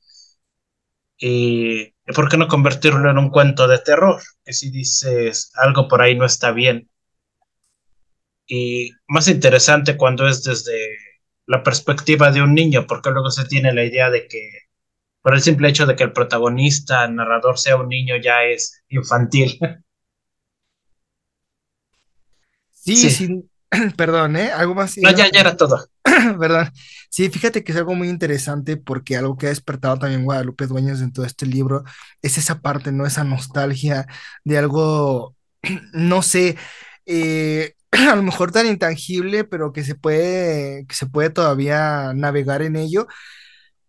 y 1.18 1.92
¿por 2.16 2.30
qué 2.30 2.38
no 2.38 2.48
convertirlo 2.48 3.10
en 3.10 3.18
un 3.18 3.30
cuento 3.30 3.68
de 3.68 3.80
terror? 3.80 4.22
Que 4.44 4.54
si 4.54 4.72
dices, 4.72 5.52
algo 5.56 5.88
por 5.88 6.02
ahí 6.02 6.16
no 6.18 6.26
está 6.26 6.52
bien. 6.52 6.90
Y 8.48 8.92
más 9.08 9.30
interesante 9.30 9.96
cuando 9.96 10.28
es 10.28 10.44
desde 10.44 10.98
la 11.50 11.64
perspectiva 11.64 12.32
de 12.32 12.44
un 12.44 12.54
niño, 12.54 12.86
porque 12.88 13.10
luego 13.10 13.32
se 13.32 13.44
tiene 13.44 13.74
la 13.74 13.84
idea 13.84 14.12
de 14.12 14.28
que 14.28 14.52
por 15.24 15.34
el 15.34 15.42
simple 15.42 15.68
hecho 15.68 15.88
de 15.88 15.96
que 15.96 16.04
el 16.04 16.14
protagonista, 16.14 17.06
el 17.06 17.16
narrador 17.16 17.58
sea 17.58 17.76
un 17.76 17.90
niño, 17.90 18.18
ya 18.18 18.44
es 18.44 18.84
infantil. 18.90 19.60
Sí, 22.72 22.96
Sí, 22.96 23.10
sí, 23.10 23.50
perdón, 23.98 24.36
¿eh? 24.36 24.52
Algo 24.52 24.76
más. 24.76 24.96
no, 25.00 25.10
ya, 25.10 25.28
ya 25.32 25.40
era 25.40 25.58
todo. 25.58 25.90
¿verdad? 26.38 26.72
Sí, 27.10 27.28
fíjate 27.30 27.64
que 27.64 27.72
es 27.72 27.78
algo 27.80 27.96
muy 27.96 28.10
interesante 28.10 28.78
porque 28.78 29.18
algo 29.18 29.36
que 29.36 29.48
ha 29.48 29.50
despertado 29.50 29.98
también 29.98 30.26
Guadalupe 30.26 30.68
Dueñas 30.68 31.02
en 31.02 31.12
todo 31.12 31.26
este 31.26 31.48
libro 31.48 31.84
es 32.22 32.38
esa 32.38 32.62
parte, 32.62 32.92
¿no? 32.92 33.08
Esa 33.08 33.24
nostalgia 33.24 34.06
de 34.44 34.58
algo, 34.60 35.36
no 35.94 36.22
sé, 36.22 36.58
eh, 37.08 37.74
a 37.92 38.16
lo 38.16 38.24
mejor 38.24 38.52
tan 38.52 38.68
intangible, 38.68 39.44
pero 39.44 39.74
que 39.74 39.84
se 39.84 39.96
puede, 39.96 40.86
que 40.88 40.96
se 40.96 41.08
puede 41.08 41.30
todavía 41.30 42.14
navegar 42.14 42.62
en 42.62 42.76
ello. 42.76 43.08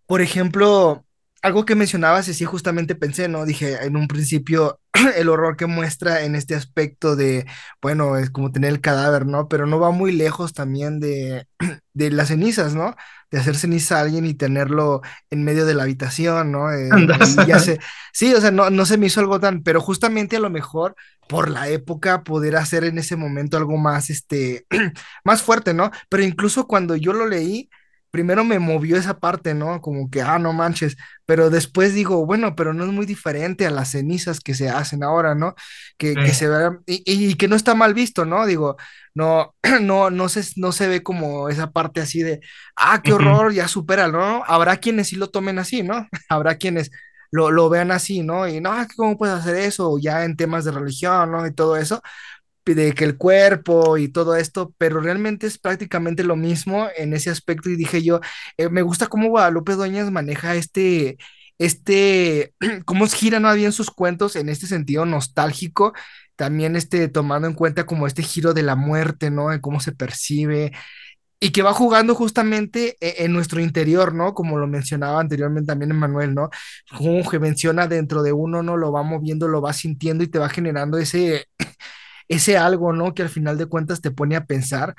Por 0.07 0.21
ejemplo, 0.23 1.07
algo 1.43 1.65
que 1.65 1.75
mencionabas 1.75 2.29
y 2.29 2.35
sí 2.35 2.45
justamente 2.45 2.95
pensé, 2.95 3.29
¿no? 3.29 3.45
Dije 3.45 3.85
en 3.85 3.97
un 3.97 4.09
principio 4.09 4.81
el 5.17 5.29
horror 5.29 5.57
que 5.57 5.67
muestra 5.67 6.25
en 6.25 6.35
este 6.35 6.55
aspecto 6.55 7.17
de, 7.17 7.47
bueno, 7.81 8.17
es 8.17 8.31
como 8.31 8.53
tener 8.53 8.71
el 8.71 8.81
cadáver, 8.81 9.27
¿no? 9.27 9.49
Pero 9.49 9.67
no 9.67 9.79
va 9.81 9.91
muy 9.91 10.13
lejos 10.13 10.53
también 10.53 11.01
de, 11.01 11.47
de 11.95 12.11
las 12.11 12.29
cenizas, 12.29 12.75
¿no? 12.75 12.95
De 13.31 13.39
hacer 13.39 13.57
ceniza 13.57 13.99
a 13.99 14.01
alguien 14.03 14.27
y 14.27 14.35
tenerlo 14.35 15.03
en 15.31 15.45
medio 15.45 15.65
de 15.65 15.75
la 15.75 15.85
habitación, 15.85 16.53
¿no? 16.53 16.73
Eh, 16.73 16.91
ya 17.47 17.59
sé, 17.61 17.79
sí, 18.13 18.35
o 18.35 18.41
sea, 18.41 18.51
no, 18.51 18.71
no 18.71 18.85
se 18.85 18.99
me 18.99 19.07
hizo 19.07 19.21
algo 19.21 19.41
tan, 19.41 19.63
pero 19.63 19.81
justamente 19.81 20.37
a 20.37 20.41
lo 20.41 20.51
mejor 20.51 20.95
por 21.29 21.49
la 21.49 21.69
época 21.69 22.25
poder 22.25 22.57
hacer 22.57 22.85
en 22.85 22.99
ese 22.99 23.17
momento 23.17 23.57
algo 23.57 23.77
más, 23.79 24.11
este, 24.11 24.67
más 25.25 25.43
fuerte, 25.43 25.73
¿no? 25.73 25.91
Pero 26.09 26.23
incluso 26.25 26.67
cuando 26.67 26.97
yo 26.97 27.13
lo 27.13 27.27
leí, 27.27 27.71
primero 28.11 28.45
me 28.45 28.59
movió 28.59 28.97
esa 28.97 29.19
parte, 29.21 29.55
¿no? 29.55 29.81
Como 29.81 30.11
que, 30.11 30.23
ah, 30.23 30.39
no 30.39 30.53
manches, 30.53 30.97
pero 31.27 31.51
después 31.51 31.95
digo, 31.95 32.27
bueno, 32.27 32.55
pero 32.57 32.75
no 32.75 32.85
es 32.85 32.91
muy 32.93 33.07
diferente 33.07 33.67
a 33.67 33.71
las 33.71 33.91
cenizas 33.93 34.41
que 34.41 34.55
se 34.55 34.69
hacen 34.69 35.03
ahora, 35.05 35.35
¿no? 35.35 35.55
Que, 35.99 36.15
Sí, 36.15 36.21
que 36.21 36.35
se 36.35 36.49
vean, 36.49 36.81
y, 36.87 37.03
y 37.07 37.35
que 37.37 37.49
no 37.49 37.57
está 37.57 37.75
mal 37.75 37.95
visto, 37.95 38.25
¿no? 38.25 38.47
Digo, 38.47 38.77
no, 39.15 39.55
no, 39.83 40.11
no 40.11 40.29
se, 40.29 40.43
no 40.57 40.73
se 40.73 40.89
ve 40.89 41.03
como 41.03 41.49
esa 41.49 41.71
parte 41.73 42.01
así 42.01 42.23
de, 42.23 42.41
ah, 42.77 43.03
qué 43.03 43.13
horror, 43.13 43.53
ya 43.53 43.69
supera, 43.69 44.09
¿no? 44.09 44.43
Habrá 44.47 44.77
quienes 44.79 45.09
sí 45.09 45.17
lo 45.17 45.29
tomen 45.31 45.59
así, 45.59 45.83
¿no? 45.83 46.09
Habrá 46.29 46.57
quienes 46.57 46.91
lo, 47.31 47.51
lo 47.51 47.69
vean 47.69 47.91
así, 47.93 48.23
¿no? 48.23 48.49
Y 48.49 48.61
no, 48.61 48.73
¿cómo 48.97 49.17
puedes 49.19 49.37
hacer 49.37 49.57
eso? 49.57 49.99
Ya 50.01 50.25
en 50.25 50.37
temas 50.37 50.65
de 50.65 50.73
religión, 50.73 51.31
¿no? 51.33 51.47
Y 51.47 51.55
todo 51.55 51.77
eso 51.77 52.03
de 52.65 52.93
que 52.93 53.05
el 53.05 53.17
cuerpo 53.17 53.97
y 53.99 54.09
todo 54.09 54.37
esto, 54.37 54.75
pero 54.79 55.01
realmente 55.01 55.47
es 55.47 55.59
prácticamente 55.59 56.25
lo 56.25 56.37
mismo 56.37 56.89
en 56.97 57.13
ese 57.15 57.31
aspecto 57.31 57.71
y 57.71 57.77
dije 57.77 58.03
yo, 58.03 58.21
eh, 58.57 58.69
me 58.69 58.83
gusta 58.83 59.07
cómo 59.07 59.29
Guadalupe 59.29 59.75
Dueñas 59.75 60.11
maneja 60.11 60.55
este, 60.55 61.17
este, 61.59 62.55
cómo 62.85 63.07
gira 63.09 63.41
no 63.41 63.53
bien 63.55 63.73
sus 63.73 63.91
cuentos 63.91 64.37
en 64.37 64.49
este 64.49 64.67
sentido 64.67 65.05
nostálgico, 65.07 65.93
también 66.37 66.77
este, 66.77 67.09
tomando 67.09 67.49
en 67.49 67.55
cuenta 67.55 67.85
como 67.87 68.07
este 68.07 68.23
giro 68.23 68.55
de 68.55 68.63
la 68.63 68.77
muerte, 68.77 69.31
¿no? 69.31 69.53
En 69.53 69.61
cómo 69.61 69.81
se 69.81 69.93
percibe 69.93 70.73
y 71.41 71.53
que 71.53 71.63
va 71.63 71.73
jugando 71.73 72.15
justamente 72.15 72.97
e- 73.01 73.25
en 73.25 73.33
nuestro 73.33 73.61
interior, 73.61 74.15
¿no? 74.15 74.35
Como 74.35 74.59
lo 74.59 74.67
mencionaba 74.67 75.21
anteriormente 75.21 75.69
también 75.69 75.97
Manuel, 75.97 76.35
¿no? 76.35 76.51
Como 76.97 77.29
que 77.29 77.39
menciona 77.39 77.87
dentro 77.87 78.23
de 78.23 78.33
uno, 78.33 78.63
¿no? 78.63 78.77
Lo 78.77 78.93
va 78.93 79.03
moviendo, 79.03 79.49
lo 79.49 79.63
va 79.63 79.73
sintiendo 79.73 80.23
y 80.25 80.29
te 80.29 80.39
va 80.39 80.49
generando 80.51 80.99
ese 80.99 81.47
ese 82.31 82.57
algo, 82.57 82.93
¿no? 82.93 83.13
Que 83.13 83.23
al 83.23 83.29
final 83.29 83.59
de 83.59 83.67
cuentas 83.67 84.01
te 84.01 84.13
pone 84.13 84.37
a 84.37 84.47
pensar 84.47 84.95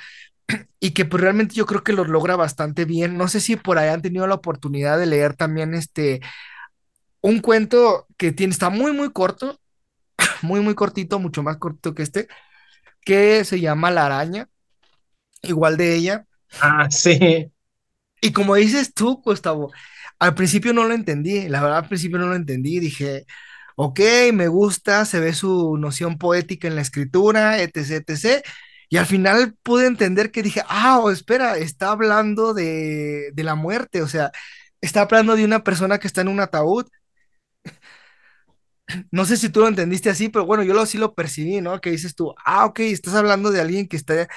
y 0.79 0.91
que 0.91 1.05
pues 1.05 1.21
realmente 1.21 1.55
yo 1.55 1.65
creo 1.65 1.81
que 1.83 1.93
lo 1.93 2.03
logra 2.03 2.35
bastante 2.35 2.85
bien. 2.85 3.17
No 3.17 3.27
sé 3.29 3.39
si 3.39 3.55
por 3.55 3.77
ahí 3.77 3.89
han 3.89 4.01
tenido 4.01 4.27
la 4.27 4.35
oportunidad 4.35 4.99
de 4.99 5.05
leer 5.05 5.35
también 5.35 5.73
este, 5.73 6.19
un 7.21 7.39
cuento 7.39 8.05
que 8.17 8.33
tiene, 8.33 8.51
está 8.51 8.69
muy, 8.69 8.91
muy 8.91 9.11
corto, 9.11 9.59
muy, 10.41 10.59
muy 10.59 10.75
cortito, 10.75 11.19
mucho 11.19 11.41
más 11.41 11.57
cortito 11.57 11.95
que 11.95 12.03
este, 12.03 12.27
que 13.05 13.45
se 13.45 13.61
llama 13.61 13.91
La 13.91 14.07
Araña, 14.07 14.49
igual 15.41 15.77
de 15.77 15.95
ella. 15.95 16.25
Ah, 16.59 16.91
sí. 16.91 17.49
Y 18.19 18.33
como 18.33 18.55
dices 18.55 18.93
tú, 18.93 19.21
Gustavo, 19.23 19.71
al 20.19 20.35
principio 20.35 20.73
no 20.73 20.83
lo 20.83 20.93
entendí, 20.93 21.47
la 21.47 21.61
verdad 21.61 21.79
al 21.79 21.87
principio 21.87 22.19
no 22.19 22.27
lo 22.27 22.35
entendí, 22.35 22.79
dije, 22.79 23.25
ok, 23.75 23.99
me 24.33 24.47
gusta, 24.47 25.05
se 25.05 25.19
ve 25.19 25.33
su 25.33 25.77
noción 25.77 26.17
poética 26.17 26.67
en 26.67 26.75
la 26.75 26.81
escritura, 26.81 27.61
etc., 27.61 28.03
etc. 28.07 28.43
Y 28.89 28.97
al 28.97 29.05
final 29.05 29.55
pude 29.63 29.87
entender 29.87 30.31
que 30.31 30.43
dije, 30.43 30.63
ah, 30.67 30.99
oh, 30.99 31.11
espera, 31.11 31.57
está 31.57 31.91
hablando 31.91 32.53
de, 32.53 33.31
de 33.33 33.43
la 33.43 33.55
muerte, 33.55 34.01
o 34.01 34.07
sea, 34.07 34.31
está 34.81 35.01
hablando 35.01 35.35
de 35.35 35.45
una 35.45 35.63
persona 35.63 35.99
que 35.99 36.07
está 36.07 36.21
en 36.21 36.27
un 36.29 36.39
ataúd. 36.41 36.87
No 39.11 39.25
sé 39.25 39.37
si 39.37 39.49
tú 39.49 39.61
lo 39.61 39.67
entendiste 39.67 40.09
así, 40.09 40.29
pero 40.29 40.45
bueno, 40.45 40.63
yo 40.63 40.73
lo, 40.73 40.85
sí 40.85 40.97
lo 40.97 41.13
percibí, 41.15 41.61
¿no? 41.61 41.79
Que 41.81 41.91
dices 41.91 42.15
tú, 42.15 42.33
ah, 42.45 42.65
ok, 42.65 42.79
estás 42.81 43.15
hablando 43.15 43.51
de 43.51 43.61
alguien 43.61 43.87
que 43.87 43.97
está 43.97 44.27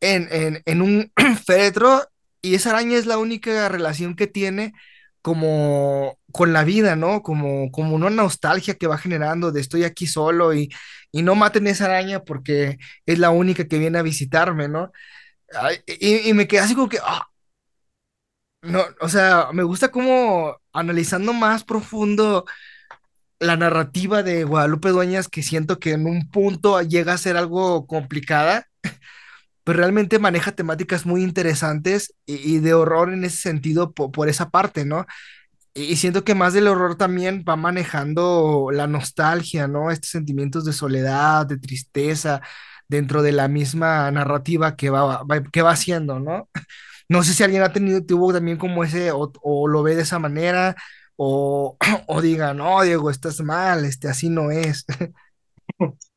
en, 0.00 0.28
en, 0.32 0.62
en 0.66 0.82
un 0.82 1.12
féretro 1.46 2.04
y 2.42 2.54
esa 2.54 2.70
araña 2.70 2.98
es 2.98 3.06
la 3.06 3.18
única 3.18 3.68
relación 3.68 4.16
que 4.16 4.26
tiene 4.26 4.74
como 5.22 6.18
con 6.32 6.52
la 6.52 6.64
vida, 6.64 6.96
¿no? 6.96 7.22
Como, 7.22 7.70
como 7.72 7.96
una 7.96 8.10
nostalgia 8.10 8.74
que 8.76 8.86
va 8.86 8.98
generando 8.98 9.52
de 9.52 9.60
estoy 9.60 9.84
aquí 9.84 10.06
solo 10.06 10.54
y, 10.54 10.70
y 11.12 11.22
no 11.22 11.34
maten 11.34 11.66
esa 11.66 11.86
araña 11.86 12.20
porque 12.24 12.78
es 13.06 13.18
la 13.18 13.30
única 13.30 13.66
que 13.68 13.78
viene 13.78 13.98
a 13.98 14.02
visitarme, 14.02 14.68
¿no? 14.68 14.92
Y, 15.86 16.28
y 16.30 16.34
me 16.34 16.46
quedé 16.48 16.60
así 16.60 16.74
como 16.74 16.88
que, 16.88 16.98
ah, 17.02 17.26
no, 18.62 18.84
o 19.00 19.08
sea, 19.08 19.48
me 19.52 19.62
gusta 19.62 19.90
como 19.90 20.56
analizando 20.72 21.32
más 21.32 21.64
profundo 21.64 22.44
la 23.40 23.56
narrativa 23.56 24.22
de 24.22 24.44
Guadalupe 24.44 24.90
Dueñas, 24.90 25.28
que 25.28 25.42
siento 25.42 25.80
que 25.80 25.92
en 25.92 26.06
un 26.06 26.30
punto 26.30 26.80
llega 26.82 27.14
a 27.14 27.18
ser 27.18 27.36
algo 27.36 27.86
complicada, 27.86 28.66
pero 29.68 29.78
realmente 29.80 30.18
maneja 30.18 30.52
temáticas 30.52 31.06
muy 31.06 31.22
interesantes 31.22 32.14
y, 32.26 32.56
y 32.56 32.60
de 32.60 32.74
horror 32.74 33.12
en 33.12 33.24
ese 33.24 33.36
sentido 33.38 33.92
po- 33.92 34.10
por, 34.12 34.28
esa 34.30 34.50
parte, 34.50 34.86
¿no? 34.86 35.06
Y 35.74 35.96
siento 35.96 36.24
que 36.24 36.34
más 36.34 36.54
del 36.54 36.66
horror 36.68 36.96
también 36.96 37.44
va 37.48 37.54
manejando 37.56 38.70
la 38.72 38.88
nostalgia, 38.88 39.68
¿no? 39.68 39.90
Estos 39.92 40.10
sentimientos 40.10 40.64
de 40.64 40.72
soledad, 40.72 41.46
de 41.46 41.58
tristeza, 41.58 42.42
dentro 42.88 43.22
de 43.22 43.32
la 43.32 43.46
misma 43.48 44.10
narrativa 44.10 44.76
que 44.76 44.90
va, 44.90 45.22
va- 45.24 45.42
que 45.52 45.62
va 45.62 45.72
haciendo, 45.72 46.20
¿no? 46.20 46.48
No 47.10 47.22
sé 47.22 47.34
si 47.34 47.42
alguien 47.44 47.62
ha 47.62 47.72
tenido, 47.72 48.04
tuvo 48.04 48.32
también 48.34 48.58
como 48.58 48.84
ese, 48.84 49.12
o, 49.12 49.32
o 49.42 49.68
lo 49.68 49.82
ve 49.82 49.96
de 49.96 50.02
esa 50.02 50.18
manera, 50.18 50.76
o, 51.16 51.76
o 52.06 52.20
diga, 52.22 52.54
no, 52.54 52.82
Diego, 52.82 53.10
estás 53.10 53.40
mal, 53.40 53.84
este, 53.86 54.08
así 54.08 54.28
no 54.30 54.50
es. 54.50 54.84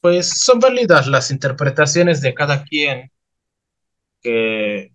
Pues 0.00 0.28
son 0.40 0.58
válidas 0.58 1.06
las 1.06 1.30
interpretaciones 1.30 2.20
de 2.20 2.34
cada 2.34 2.64
quien, 2.64 3.12
que 4.22 4.92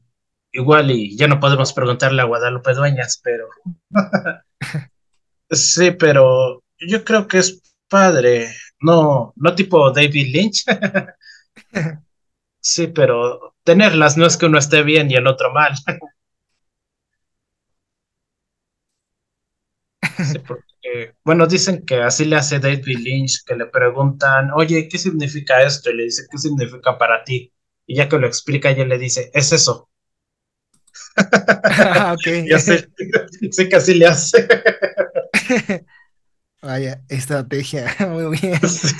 igual 0.51 0.91
y 0.91 1.17
ya 1.17 1.27
no 1.27 1.39
podemos 1.39 1.73
preguntarle 1.73 2.21
a 2.21 2.25
Guadalupe 2.25 2.73
Dueñas, 2.73 3.19
pero 3.23 3.47
sí, 5.49 5.91
pero 5.91 6.63
yo 6.79 7.03
creo 7.03 7.27
que 7.27 7.39
es 7.39 7.61
padre, 7.87 8.49
no, 8.81 9.33
no 9.35 9.55
tipo 9.55 9.91
David 9.91 10.27
Lynch, 10.33 10.63
sí, 12.59 12.87
pero 12.87 13.55
tenerlas 13.63 14.17
no 14.17 14.25
es 14.25 14.37
que 14.37 14.45
uno 14.47 14.57
esté 14.57 14.83
bien 14.83 15.11
y 15.11 15.15
el 15.15 15.27
otro 15.27 15.51
mal, 15.53 15.73
sí, 20.21 20.39
bueno, 21.23 21.47
dicen 21.47 21.85
que 21.85 22.01
así 22.01 22.25
le 22.25 22.35
hace 22.37 22.59
David 22.59 22.97
Lynch, 22.99 23.43
que 23.45 23.55
le 23.55 23.65
preguntan, 23.67 24.51
oye, 24.53 24.87
¿qué 24.89 24.97
significa 24.97 25.63
esto? 25.63 25.89
Y 25.91 25.95
le 25.97 26.03
dice, 26.05 26.23
¿qué 26.31 26.37
significa 26.37 26.97
para 26.97 27.23
ti? 27.23 27.53
Y 27.85 27.95
ya 27.97 28.09
que 28.09 28.17
lo 28.17 28.27
explica, 28.27 28.69
ella 28.69 28.85
le 28.85 28.97
dice, 28.97 29.29
es 29.33 29.51
eso. 29.53 29.89
Ah, 31.65 32.13
Ok. 32.13 32.27
Ya 32.49 32.59
sé, 32.59 32.87
sé 33.51 33.69
que 33.69 33.75
así 33.75 33.93
le 33.95 34.07
hace. 34.07 34.47
Vaya, 36.61 37.03
estrategia, 37.09 37.95
muy 38.09 38.37
bien. 38.39 38.59
Sí. 38.67 38.95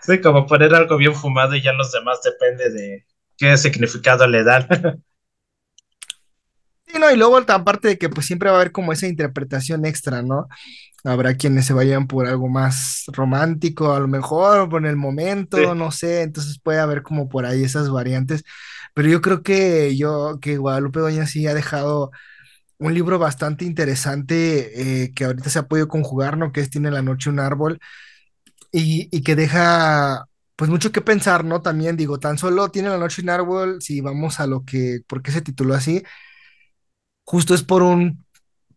Sí, 0.00 0.20
como 0.20 0.46
poner 0.46 0.74
algo 0.74 0.96
bien 0.96 1.14
fumado 1.14 1.54
y 1.54 1.62
ya 1.62 1.72
los 1.72 1.92
demás 1.92 2.20
depende 2.22 2.70
de 2.70 3.06
qué 3.36 3.56
significado 3.56 4.26
le 4.26 4.42
dan. 4.44 4.66
Sí, 6.90 6.98
no, 6.98 7.10
y 7.10 7.16
luego 7.16 7.36
aparte 7.38 7.88
de 7.88 7.98
que 7.98 8.08
pues 8.08 8.26
siempre 8.26 8.48
va 8.48 8.56
a 8.56 8.60
haber 8.60 8.72
como 8.72 8.92
esa 8.92 9.06
interpretación 9.06 9.84
extra, 9.84 10.22
¿no? 10.22 10.48
Habrá 11.04 11.36
quienes 11.36 11.66
se 11.66 11.74
vayan 11.74 12.06
por 12.08 12.26
algo 12.28 12.48
más 12.48 13.04
romántico, 13.08 13.94
a 13.94 14.00
lo 14.00 14.08
mejor, 14.08 14.68
por 14.70 14.86
el 14.86 14.96
momento, 14.96 15.74
Sí. 15.74 15.74
no 15.74 15.90
sé, 15.92 16.22
entonces 16.22 16.60
puede 16.62 16.80
haber 16.80 17.02
como 17.02 17.28
por 17.28 17.46
ahí 17.46 17.64
esas 17.64 17.90
variantes, 17.90 18.44
pero 18.94 19.08
yo 19.08 19.22
creo 19.22 19.42
que 19.42 19.96
yo, 19.96 20.38
que 20.40 20.58
Guadalupe 20.58 21.00
Doña 21.00 21.26
sí 21.26 21.46
ha 21.48 21.54
dejado 21.54 22.10
un 22.78 22.94
libro 22.94 23.18
bastante 23.18 23.64
interesante 23.66 25.04
eh, 25.04 25.12
que 25.14 25.24
ahorita 25.26 25.50
se 25.50 25.60
ha 25.60 25.68
podido 25.68 25.88
conjugar, 25.88 26.38
¿no? 26.38 26.52
Que 26.52 26.60
es 26.62 26.70
Tiene 26.70 26.90
la 26.92 27.02
noche 27.02 27.30
un 27.30 27.40
árbol 27.40 27.80
y, 28.72 29.08
y 29.16 29.22
que 29.22 29.36
deja 29.36 30.26
pues 30.56 30.70
mucho 30.70 30.92
que 30.92 31.00
pensar, 31.02 31.44
¿no? 31.44 31.62
También 31.62 31.96
digo, 31.96 32.18
tan 32.18 32.38
solo 32.38 32.70
Tiene 32.70 32.88
la 32.90 32.98
noche 32.98 33.22
un 33.22 33.30
árbol, 33.30 33.80
si 33.82 34.00
vamos 34.00 34.40
a 34.40 34.46
lo 34.46 34.64
que, 34.64 35.00
¿por 35.06 35.22
qué 35.22 35.32
se 35.32 35.42
tituló 35.42 35.74
así? 35.74 36.02
Justo 37.30 37.52
es 37.52 37.62
por 37.62 37.82
un 37.82 38.24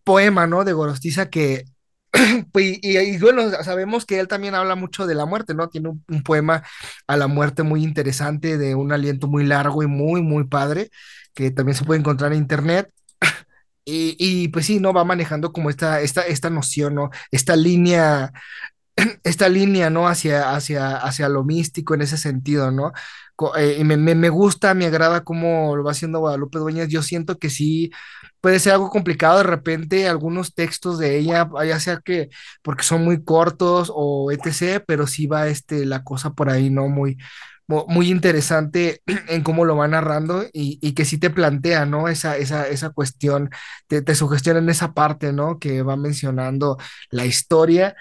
poema, 0.03 0.45
¿no? 0.45 0.65
De 0.65 0.73
Gorostiza 0.73 1.29
que 1.29 1.63
pues, 2.51 2.79
y, 2.81 2.97
y 2.97 3.17
bueno, 3.17 3.49
sabemos 3.63 4.05
que 4.05 4.19
él 4.19 4.27
también 4.27 4.55
habla 4.55 4.75
mucho 4.75 5.07
de 5.07 5.15
la 5.15 5.25
muerte, 5.25 5.53
¿no? 5.53 5.69
Tiene 5.69 5.87
un, 5.87 6.23
poema 6.23 6.61
a 7.07 7.15
la 7.15 7.27
muerte 7.27 7.63
muy 7.63 7.81
interesante, 7.81 8.57
de 8.57 8.75
un 8.75 8.91
aliento 8.91 9.29
muy 9.29 9.45
largo 9.45 9.83
y 9.83 9.87
muy, 9.87 10.21
muy 10.21 10.43
padre, 10.43 10.89
que 11.33 11.51
también 11.51 11.77
se 11.77 11.85
puede 11.85 12.01
encontrar 12.01 12.33
en 12.33 12.39
internet. 12.39 12.91
Y, 13.83 14.15
y, 14.19 14.49
pues 14.49 14.67
sí, 14.67 14.79
¿no? 14.79 14.93
Va 14.93 15.03
manejando 15.03 15.51
como 15.51 15.71
esta, 15.71 16.01
esta, 16.01 16.21
esta 16.21 16.51
noción, 16.51 16.93
¿no? 16.93 17.09
Esta 17.31 17.55
línea 17.55 18.31
esta 19.23 19.49
línea, 19.49 19.89
¿no? 19.89 20.07
Hacia, 20.07 20.53
hacia, 20.53 20.97
hacia 20.97 21.29
lo 21.29 21.43
místico 21.43 21.93
en 21.93 22.01
ese 22.01 22.17
sentido, 22.17 22.71
¿no? 22.71 22.93
Eh, 23.57 23.77
y 23.79 23.83
me, 23.83 23.97
me 23.97 24.29
gusta, 24.29 24.73
me 24.73 24.85
agrada 24.85 25.23
cómo 25.23 25.75
lo 25.75 25.83
va 25.83 25.91
haciendo 25.91 26.19
Guadalupe 26.19 26.59
Dueñas. 26.59 26.89
Yo 26.89 27.01
siento 27.01 27.37
que 27.39 27.49
sí 27.49 27.91
puede 28.41 28.59
ser 28.59 28.73
algo 28.73 28.89
complicado 28.89 29.37
de 29.37 29.43
repente 29.43 30.07
algunos 30.09 30.53
textos 30.55 30.99
de 30.99 31.17
ella, 31.17 31.49
ya 31.65 31.79
sea 31.79 31.99
que 32.03 32.29
porque 32.63 32.83
son 32.83 33.03
muy 33.05 33.23
cortos 33.23 33.91
o 33.93 34.31
etc., 34.31 34.83
pero 34.87 35.07
sí 35.07 35.27
va 35.27 35.47
este, 35.47 35.85
la 35.85 36.03
cosa 36.03 36.31
por 36.33 36.49
ahí, 36.49 36.69
¿no? 36.69 36.87
Muy, 36.89 37.17
mu- 37.67 37.85
muy 37.87 38.09
interesante 38.09 39.01
en 39.29 39.43
cómo 39.43 39.65
lo 39.65 39.75
va 39.77 39.87
narrando 39.87 40.43
y, 40.53 40.79
y 40.81 40.93
que 40.93 41.05
sí 41.05 41.17
te 41.19 41.29
plantea, 41.29 41.85
¿no? 41.85 42.07
Esa, 42.07 42.37
esa, 42.37 42.67
esa 42.67 42.89
cuestión, 42.91 43.49
te, 43.87 44.01
te 44.01 44.15
sugestiona 44.15 44.59
en 44.59 44.69
esa 44.69 44.93
parte, 44.93 45.33
¿no? 45.33 45.59
Que 45.59 45.83
va 45.83 45.95
mencionando 45.97 46.77
la 47.11 47.25
historia 47.25 47.95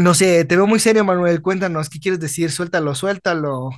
no 0.00 0.14
sé, 0.14 0.44
te 0.44 0.56
veo 0.56 0.66
muy 0.66 0.80
serio, 0.80 1.04
Manuel. 1.04 1.40
Cuéntanos, 1.42 1.88
¿qué 1.88 1.98
quieres 2.00 2.20
decir? 2.20 2.50
Suéltalo, 2.50 2.94
suéltalo. 2.94 3.70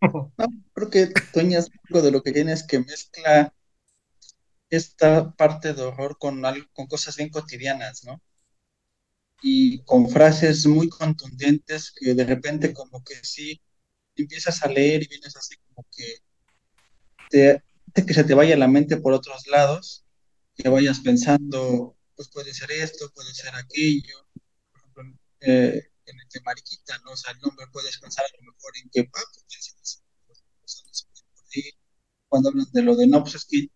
No, 0.38 0.46
creo 0.74 0.90
que 0.90 1.06
Toñas 1.32 1.68
algo 1.88 2.02
de 2.02 2.10
lo 2.10 2.22
que 2.22 2.32
tiene 2.32 2.52
es 2.52 2.62
que 2.64 2.80
mezcla 2.80 3.52
esta 4.70 5.32
parte 5.32 5.74
de 5.74 5.82
horror 5.82 6.16
con 6.18 6.44
algo, 6.44 6.66
con 6.72 6.86
cosas 6.86 7.16
bien 7.16 7.30
cotidianas, 7.30 8.04
¿no? 8.04 8.22
Y 9.42 9.82
con 9.84 10.08
frases 10.08 10.66
muy 10.66 10.88
contundentes 10.88 11.92
que 11.92 12.14
de 12.14 12.24
repente 12.24 12.72
como 12.72 13.02
que 13.02 13.16
sí 13.24 13.60
empiezas 14.16 14.62
a 14.62 14.68
leer 14.68 15.02
y 15.02 15.08
vienes 15.08 15.36
así 15.36 15.56
como 15.66 15.86
que 15.90 16.18
te, 17.30 17.62
hace 17.88 18.06
que 18.06 18.14
se 18.14 18.24
te 18.24 18.34
vaya 18.34 18.56
la 18.56 18.68
mente 18.68 18.96
por 18.98 19.12
otros 19.12 19.46
lados, 19.46 20.04
que 20.54 20.68
vayas 20.68 21.00
pensando, 21.00 21.96
pues 22.16 22.28
puede 22.28 22.52
ser 22.54 22.70
esto, 22.70 23.10
puede 23.14 23.32
ser 23.34 23.54
aquello, 23.54 24.28
por 24.72 24.80
ejemplo, 24.80 25.18
eh, 25.40 25.90
en 26.06 26.20
el 26.20 26.28
de 26.28 26.40
Mariquita, 26.42 26.98
¿no? 27.04 27.12
O 27.12 27.16
sea, 27.16 27.32
el 27.32 27.40
nombre 27.40 27.66
puedes 27.72 27.98
pensar 27.98 28.24
a 28.24 28.36
lo 28.36 28.52
mejor 28.52 28.72
en 28.76 28.90
que, 28.90 29.10
ah, 29.14 29.22
pues 30.26 31.06
cuando 32.28 32.50
hablan 32.50 32.66
de 32.72 32.82
lo 32.82 32.94
de 32.94 33.06
no, 33.06 33.22
pues 33.22 33.34
es 33.36 33.44
que 33.44 33.68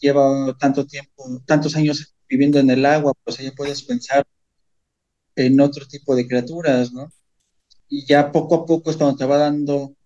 lleva 0.00 0.56
tanto 0.58 0.86
tiempo, 0.86 1.24
tantos 1.46 1.76
años 1.76 2.14
viviendo 2.28 2.58
en 2.58 2.70
el 2.70 2.86
agua, 2.86 3.12
pues 3.24 3.38
ahí 3.40 3.50
puedes 3.52 3.82
pensar 3.82 4.26
en 5.36 5.60
otro 5.60 5.86
tipo 5.86 6.14
de 6.16 6.26
criaturas, 6.26 6.92
¿no? 6.92 7.12
Y 7.88 8.06
ya 8.06 8.32
poco 8.32 8.56
a 8.56 8.66
poco 8.66 8.90
es 8.90 8.96
cuando 8.98 9.16
te 9.16 9.26
va 9.26 9.38
dando, 9.38 9.96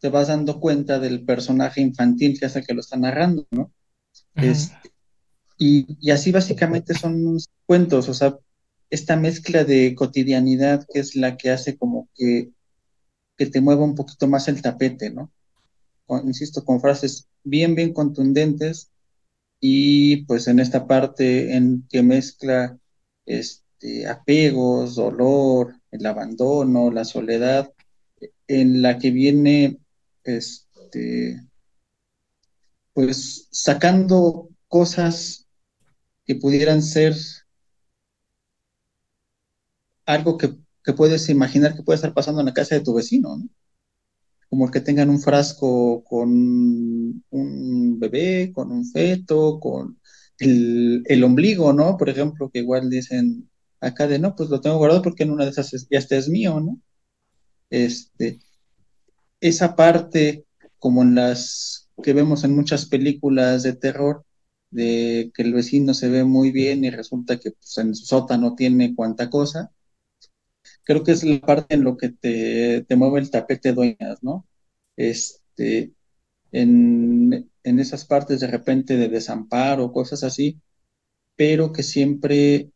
te 0.00 0.08
vas 0.10 0.28
dando 0.28 0.60
cuenta 0.60 0.98
del 1.00 1.24
personaje 1.24 1.80
infantil 1.82 2.38
que 2.38 2.46
hace 2.46 2.62
que 2.64 2.74
lo 2.74 2.80
está 2.80 2.96
narrando, 2.98 3.46
¿no? 3.52 3.72
Ujú, 4.36 4.40
Es, 4.40 4.78
y, 5.58 5.86
y 6.00 6.10
así 6.12 6.32
básicamente 6.32 6.94
son 6.94 7.38
cuentos, 7.66 8.08
o 8.10 8.14
sea, 8.14 8.38
esta 8.90 9.16
mezcla 9.16 9.64
de 9.64 9.94
cotidianidad 9.96 10.86
que 10.92 11.00
es 11.00 11.16
la 11.16 11.36
que 11.38 11.50
hace 11.50 11.78
como 11.78 12.08
que, 12.14 12.52
que 13.36 13.46
te 13.46 13.60
mueva 13.60 13.84
un 13.84 13.94
poquito 13.94 14.28
más 14.28 14.48
el 14.48 14.62
tapete, 14.62 15.10
¿no? 15.10 15.32
Con- 16.06 16.26
insisto, 16.28 16.64
con 16.64 16.80
frases 16.80 17.28
bien, 17.44 17.74
bien 17.74 17.92
contundentes 17.94 18.90
y 19.60 20.24
pues 20.24 20.48
en 20.48 20.58
esta 20.58 20.86
parte 20.86 21.54
en 21.54 21.86
que 21.88 22.02
mezcla 22.02 22.78
este, 23.26 24.08
apegos, 24.08 24.94
dolor, 24.96 25.74
el 25.90 26.06
abandono, 26.06 26.90
la 26.90 27.04
soledad, 27.04 27.72
en 28.48 28.82
la 28.82 28.98
que 28.98 29.10
viene 29.10 29.78
este, 30.24 31.42
pues 32.94 33.48
sacando 33.50 34.48
cosas 34.68 35.46
que 36.24 36.34
pudieran 36.36 36.82
ser 36.82 37.14
algo 40.06 40.38
que, 40.38 40.56
que 40.84 40.92
puedes 40.92 41.28
imaginar 41.28 41.76
que 41.76 41.82
puede 41.82 41.96
estar 41.96 42.14
pasando 42.14 42.40
en 42.40 42.46
la 42.46 42.54
casa 42.54 42.74
de 42.74 42.80
tu 42.82 42.94
vecino, 42.94 43.36
¿no? 43.36 43.48
Como 44.50 44.66
el 44.66 44.72
que 44.72 44.80
tengan 44.80 45.10
un 45.10 45.20
frasco 45.20 46.04
con 46.04 46.30
un 47.30 47.98
bebé, 48.00 48.52
con 48.54 48.72
un 48.72 48.84
feto, 48.90 49.60
con 49.60 49.98
el, 50.38 51.24
ombligo, 51.24 51.72
¿no? 51.72 51.96
Por 51.96 52.08
ejemplo, 52.08 52.50
que 52.50 52.60
igual 52.60 52.90
dicen 52.90 53.48
acá 53.80 54.06
de, 54.08 54.18
no, 54.18 54.34
pues 54.36 54.50
lo 54.50 54.60
tengo 54.60 54.78
guardado 54.78 55.02
porque 55.02 55.22
en 55.24 55.30
una 55.30 55.44
de 55.44 55.50
esas 55.50 55.72
es- 55.74 55.86
ya 55.90 55.98
este 55.98 56.18
es 56.18 56.28
mío, 56.28 56.60
¿no? 56.60 56.80
Este, 57.70 58.40
esa 59.40 59.76
parte, 59.76 60.44
como 60.78 61.02
en 61.02 61.14
las 61.14 61.88
que 62.02 62.12
vemos 62.12 62.44
en 62.44 62.54
muchas 62.54 62.86
películas 62.86 63.62
de 63.62 63.74
terror, 63.74 64.24
de 64.70 65.30
que 65.34 65.42
el 65.42 65.52
vecino 65.54 65.94
se 65.94 66.08
ve 66.08 66.24
muy 66.24 66.52
bien 66.52 66.84
y 66.84 66.90
resulta 66.90 67.38
que 67.38 67.50
pues, 67.52 67.78
en 67.78 67.94
su 67.94 68.06
sótano 68.06 68.54
tiene 68.54 68.94
cuanta 68.94 69.28
cosa, 69.30 69.70
creo 70.90 71.04
que 71.04 71.12
es 71.12 71.22
la 71.24 71.40
parte 71.40 71.76
en 71.76 71.84
lo 71.84 71.96
que 71.96 72.08
te, 72.10 72.84
te 72.88 72.96
mueve 72.96 73.20
el 73.20 73.30
tapete 73.30 73.72
dueñas, 73.72 74.22
¿no? 74.22 74.44
Este, 74.96 75.92
en, 76.52 77.50
en 77.64 77.80
esas 77.80 78.04
partes 78.06 78.40
de 78.40 78.48
repente 78.48 78.96
de 78.98 79.08
desamparo, 79.08 79.92
cosas 79.92 80.24
así, 80.24 80.60
pero 81.36 81.72
que 81.72 81.82
siempre 81.84 82.72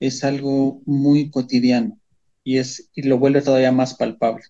es 0.00 0.24
algo 0.24 0.82
muy 0.86 1.30
cotidiano 1.30 1.98
y, 2.44 2.58
es, 2.58 2.90
y 2.94 3.02
lo 3.04 3.18
vuelve 3.18 3.42
todavía 3.42 3.72
más 3.72 3.94
palpable. 3.96 4.44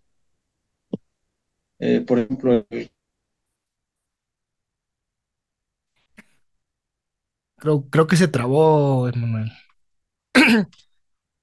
Eh, 1.80 2.00
por 2.06 2.18
ejemplo, 2.18 2.66
Creo, 7.56 7.88
creo 7.90 8.06
que 8.06 8.16
se 8.16 8.28
trabó, 8.28 9.08
Emanuel. 9.08 9.52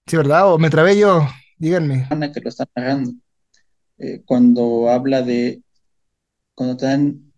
Sí, 0.08 0.18
¿verdad? 0.18 0.54
¿O 0.54 0.58
me 0.60 0.70
trabé 0.70 0.98
yo? 0.98 1.28
Díganme. 1.58 2.08
Que 2.34 2.42
lo 2.42 2.50
está 2.50 2.68
narrando, 2.76 3.14
eh, 3.98 4.22
cuando 4.26 4.90
habla 4.90 5.22
de, 5.22 5.64
cuando 6.54 6.78
te 6.78 6.86
dan, 6.86 7.34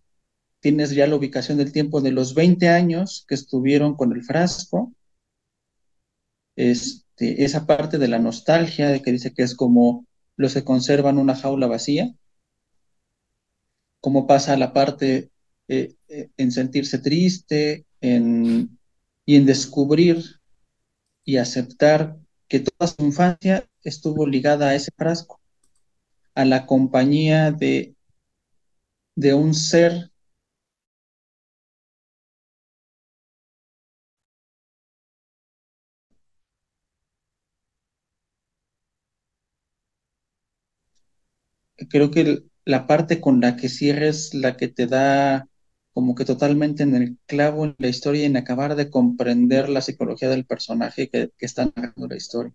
tienes 0.60 0.90
ya 0.90 1.06
la 1.06 1.16
ubicación 1.16 1.58
del 1.58 1.72
tiempo 1.72 2.00
de 2.00 2.12
los 2.12 2.34
20 2.34 2.68
años 2.68 3.24
que 3.28 3.34
estuvieron 3.34 3.94
con 3.94 4.12
el 4.12 4.24
frasco, 4.24 4.92
este, 6.56 7.44
esa 7.44 7.66
parte 7.66 7.98
de 7.98 8.08
la 8.08 8.18
nostalgia, 8.18 8.88
de 8.88 9.02
que 9.02 9.12
dice 9.12 9.32
que 9.32 9.42
es 9.42 9.54
como 9.54 10.06
los 10.36 10.54
que 10.54 10.64
conservan 10.64 11.18
una 11.18 11.36
jaula 11.36 11.66
vacía, 11.66 12.12
cómo 14.00 14.26
pasa 14.26 14.56
la 14.56 14.72
parte 14.72 15.30
eh, 15.68 15.94
eh, 16.08 16.30
en 16.36 16.52
sentirse 16.52 16.98
triste 16.98 17.84
en, 18.00 18.78
y 19.24 19.36
en 19.36 19.46
descubrir 19.46 20.24
y 21.24 21.36
aceptar 21.36 22.16
que 22.48 22.60
toda 22.60 22.88
su 22.88 23.04
infancia 23.04 23.67
estuvo 23.84 24.26
ligada 24.26 24.68
a 24.70 24.74
ese 24.74 24.90
frasco, 24.96 25.40
a 26.34 26.44
la 26.46 26.66
compañía 26.66 27.52
de, 27.52 27.96
de 29.16 29.34
un 29.34 29.52
ser 29.52 30.10
creo 41.90 42.10
que 42.10 42.44
la 42.64 42.86
parte 42.86 43.20
con 43.20 43.40
la 43.40 43.56
que 43.56 43.68
cierres 43.68 44.34
la 44.34 44.56
que 44.56 44.68
te 44.68 44.86
da 44.86 45.48
como 45.92 46.14
que 46.14 46.24
totalmente 46.24 46.82
en 46.84 46.94
el 46.94 47.18
clavo 47.26 47.64
en 47.64 47.74
la 47.78 47.88
historia 47.88 48.22
y 48.22 48.24
en 48.26 48.36
acabar 48.36 48.76
de 48.76 48.90
comprender 48.90 49.68
la 49.68 49.80
psicología 49.80 50.28
del 50.28 50.46
personaje 50.46 51.08
que, 51.10 51.30
que 51.36 51.46
está 51.46 51.66
narrando 51.74 52.06
la 52.08 52.16
historia. 52.16 52.54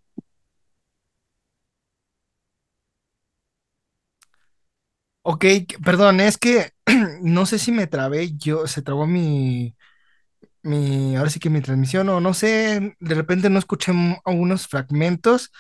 Ok, 5.26 5.46
perdón, 5.86 6.20
es 6.20 6.38
que 6.38 6.72
no 7.22 7.46
sé 7.46 7.58
si 7.60 7.72
me 7.72 7.88
trabé 7.88 8.34
yo, 8.38 8.68
se 8.68 8.82
trabó 8.82 9.08
mi, 9.08 9.76
mi, 10.64 11.16
ahora 11.18 11.30
sí 11.32 11.40
que 11.40 11.50
mi 11.52 11.62
transmisión, 11.62 12.10
o 12.10 12.22
no 12.22 12.34
sé, 12.34 12.96
de 13.00 13.16
repente 13.16 13.50
no 13.50 13.60
escuché 13.60 13.94
algunos 14.26 14.68
fragmentos, 14.68 15.52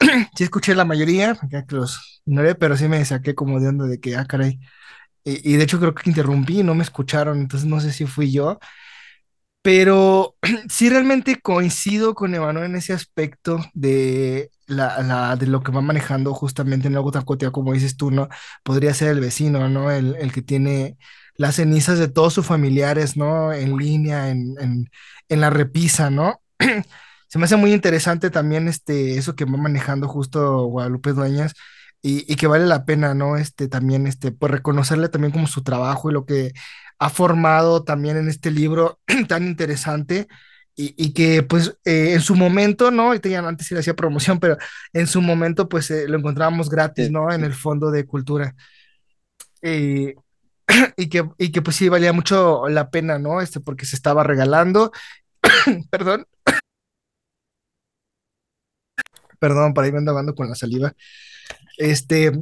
sí 0.36 0.44
escuché 0.44 0.74
la 0.74 0.84
mayoría, 0.86 1.38
ya 1.50 1.66
que 1.66 1.76
los 1.76 2.22
ignoré, 2.26 2.54
pero 2.56 2.76
sí 2.76 2.88
me 2.88 3.04
saqué 3.04 3.34
como 3.34 3.60
de 3.60 3.68
onda 3.68 3.86
de 3.86 4.00
que, 4.00 4.16
ah, 4.16 4.26
caray, 4.26 4.60
y, 5.24 5.54
y 5.54 5.56
de 5.58 5.64
hecho 5.64 5.80
creo 5.80 5.94
que 5.94 6.10
interrumpí 6.10 6.62
no 6.64 6.74
me 6.76 6.84
escucharon, 6.84 7.40
entonces 7.40 7.68
no 7.68 7.80
sé 7.80 7.92
si 7.92 8.06
fui 8.06 8.32
yo. 8.32 8.58
Pero 9.62 10.36
sí 10.68 10.88
realmente 10.90 11.40
coincido 11.40 12.14
con 12.14 12.34
Emanuel 12.34 12.66
en 12.70 12.76
ese 12.76 12.92
aspecto 12.92 13.58
de, 13.74 14.50
la, 14.66 15.02
la- 15.02 15.36
de 15.36 15.46
lo 15.46 15.62
que 15.62 15.72
va 15.72 15.80
manejando 15.80 16.34
justamente 16.34 16.88
en 16.88 16.96
algo 16.96 17.12
tan 17.12 17.24
cotidiano 17.24 17.52
como 17.52 17.72
dices 17.72 17.96
tú, 17.96 18.10
¿no? 18.10 18.28
Podría 18.62 18.94
ser 18.94 19.08
el 19.10 19.20
vecino, 19.20 19.68
¿no? 19.68 19.90
El, 19.90 20.16
el 20.16 20.32
que 20.32 20.42
tiene 20.42 20.98
las 21.36 21.56
cenizas 21.56 21.98
de 21.98 22.08
todos 22.08 22.32
sus 22.34 22.46
familiares, 22.46 23.16
¿no? 23.16 23.52
En 23.52 23.76
línea, 23.76 24.30
en, 24.30 24.54
en, 24.60 24.90
en 25.28 25.40
la 25.40 25.50
repisa, 25.50 26.10
¿no? 26.10 26.40
Se 27.28 27.38
me 27.38 27.44
hace 27.46 27.56
muy 27.56 27.72
interesante 27.72 28.30
también 28.30 28.68
este, 28.68 29.18
eso 29.18 29.34
que 29.34 29.44
va 29.44 29.56
manejando 29.58 30.08
justo 30.08 30.64
Guadalupe 30.66 31.12
Dueñas 31.12 31.54
y, 32.02 32.30
y 32.32 32.36
que 32.36 32.46
vale 32.46 32.66
la 32.66 32.84
pena, 32.84 33.14
¿no? 33.14 33.36
Este, 33.36 33.68
también, 33.68 34.06
este, 34.06 34.32
pues 34.32 34.52
reconocerle 34.52 35.08
también 35.08 35.32
como 35.32 35.46
su 35.46 35.62
trabajo 35.62 36.10
y 36.10 36.14
lo 36.14 36.24
que 36.24 36.52
ha 36.98 37.10
formado 37.10 37.84
también 37.84 38.16
en 38.16 38.28
este 38.28 38.50
libro 38.50 39.00
tan 39.28 39.44
interesante 39.46 40.28
y, 40.76 40.94
y 41.02 41.12
que 41.14 41.42
pues 41.42 41.78
eh, 41.84 42.12
en 42.12 42.20
su 42.20 42.34
momento, 42.36 42.90
¿no? 42.90 43.04
Ahorita 43.04 43.28
ya 43.28 43.40
antes 43.40 43.66
sí 43.66 43.74
le 43.74 43.80
hacía 43.80 43.96
promoción, 43.96 44.38
pero 44.38 44.58
en 44.92 45.06
su 45.06 45.22
momento 45.22 45.68
pues 45.68 45.90
eh, 45.90 46.06
lo 46.08 46.18
encontrábamos 46.18 46.68
gratis, 46.70 47.10
¿no? 47.10 47.32
En 47.32 47.44
el 47.44 47.54
Fondo 47.54 47.90
de 47.90 48.06
Cultura. 48.06 48.54
Eh, 49.62 50.14
y 50.96 51.08
que, 51.08 51.28
y 51.38 51.52
que 51.52 51.62
pues 51.62 51.76
sí 51.76 51.88
valía 51.88 52.12
mucho 52.12 52.68
la 52.68 52.90
pena, 52.90 53.18
¿no? 53.18 53.40
Este, 53.40 53.60
porque 53.60 53.86
se 53.86 53.96
estaba 53.96 54.22
regalando, 54.22 54.92
perdón, 55.90 56.26
perdón, 59.38 59.74
por 59.74 59.84
ahí 59.84 59.92
me 59.92 59.98
ando 59.98 60.34
con 60.34 60.48
la 60.48 60.54
saliva. 60.54 60.92
Este, 61.78 62.32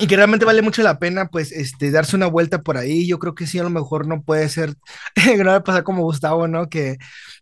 Y 0.00 0.06
que 0.06 0.16
realmente 0.16 0.46
vale 0.46 0.62
mucho 0.62 0.82
la 0.82 0.98
pena, 0.98 1.28
pues, 1.28 1.52
este, 1.52 1.90
darse 1.90 2.16
una 2.16 2.26
vuelta 2.26 2.62
por 2.62 2.78
ahí. 2.78 3.06
Yo 3.06 3.18
creo 3.18 3.34
que 3.34 3.46
sí, 3.46 3.58
a 3.58 3.62
lo 3.62 3.70
mejor 3.70 4.06
no 4.06 4.22
puede 4.22 4.48
ser, 4.48 4.74
no 5.38 5.44
va 5.44 5.56
a 5.56 5.64
pasar 5.64 5.84
como 5.84 6.02
Gustavo, 6.02 6.48
¿no? 6.48 6.68
Que 6.70 6.96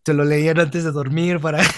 se 0.05 0.13
lo 0.15 0.25
leían 0.25 0.59
antes 0.59 0.85
de 0.85 0.91
dormir 0.93 1.41
para... 1.41 1.63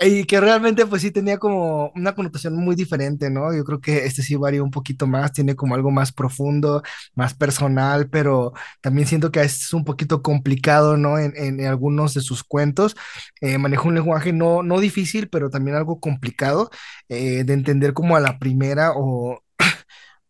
Y 0.00 0.24
que 0.24 0.40
realmente, 0.40 0.86
pues 0.86 1.02
sí, 1.02 1.10
tenía 1.10 1.38
como 1.38 1.90
una 1.94 2.14
connotación 2.14 2.56
muy 2.56 2.74
diferente, 2.74 3.30
¿no? 3.30 3.54
Yo 3.54 3.64
creo 3.64 3.80
que 3.80 4.04
este 4.06 4.22
sí 4.22 4.34
varía 4.36 4.62
un 4.62 4.70
poquito 4.70 5.06
más, 5.06 5.32
tiene 5.32 5.54
como 5.54 5.74
algo 5.74 5.90
más 5.90 6.12
profundo, 6.12 6.82
más 7.14 7.34
personal, 7.34 8.08
pero 8.10 8.52
también 8.80 9.06
siento 9.06 9.30
que 9.30 9.42
es 9.42 9.72
un 9.72 9.84
poquito 9.84 10.22
complicado, 10.22 10.96
¿no? 10.96 11.18
En, 11.18 11.36
en 11.36 11.64
algunos 11.66 12.14
de 12.14 12.20
sus 12.20 12.42
cuentos. 12.44 12.96
Eh, 13.40 13.58
maneja 13.58 13.82
un 13.88 13.94
lenguaje 13.94 14.32
no, 14.32 14.62
no 14.62 14.80
difícil, 14.80 15.28
pero 15.28 15.50
también 15.50 15.76
algo 15.76 16.00
complicado 16.00 16.70
eh, 17.08 17.44
de 17.44 17.52
entender 17.52 17.92
como 18.06 18.16
a 18.16 18.20
la 18.20 18.38
primera 18.38 18.92
o, 18.96 19.42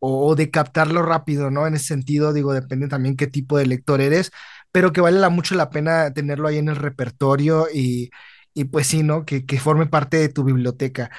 o, 0.00 0.34
de 0.34 0.50
captarlo 0.50 1.02
rápido, 1.02 1.50
¿no? 1.50 1.66
En 1.66 1.74
ese 1.74 1.86
sentido, 1.86 2.32
digo, 2.32 2.52
depende 2.54 2.88
también 2.88 3.16
qué 3.16 3.26
tipo 3.26 3.58
de 3.58 3.66
lector 3.66 4.00
eres, 4.00 4.30
pero 4.72 4.92
que 4.92 5.00
vale 5.02 5.18
la, 5.18 5.28
mucho 5.28 5.54
la 5.54 5.70
pena 5.70 6.12
tenerlo 6.12 6.48
ahí 6.48 6.58
en 6.58 6.68
el 6.68 6.76
repertorio 6.76 7.66
y, 7.72 8.10
y 8.54 8.64
pues 8.64 8.86
sí, 8.86 9.02
¿no? 9.02 9.24
Que, 9.26 9.44
que 9.46 9.60
forme 9.60 9.86
parte 9.86 10.16
de 10.18 10.28
tu 10.30 10.44
biblioteca. 10.44 11.10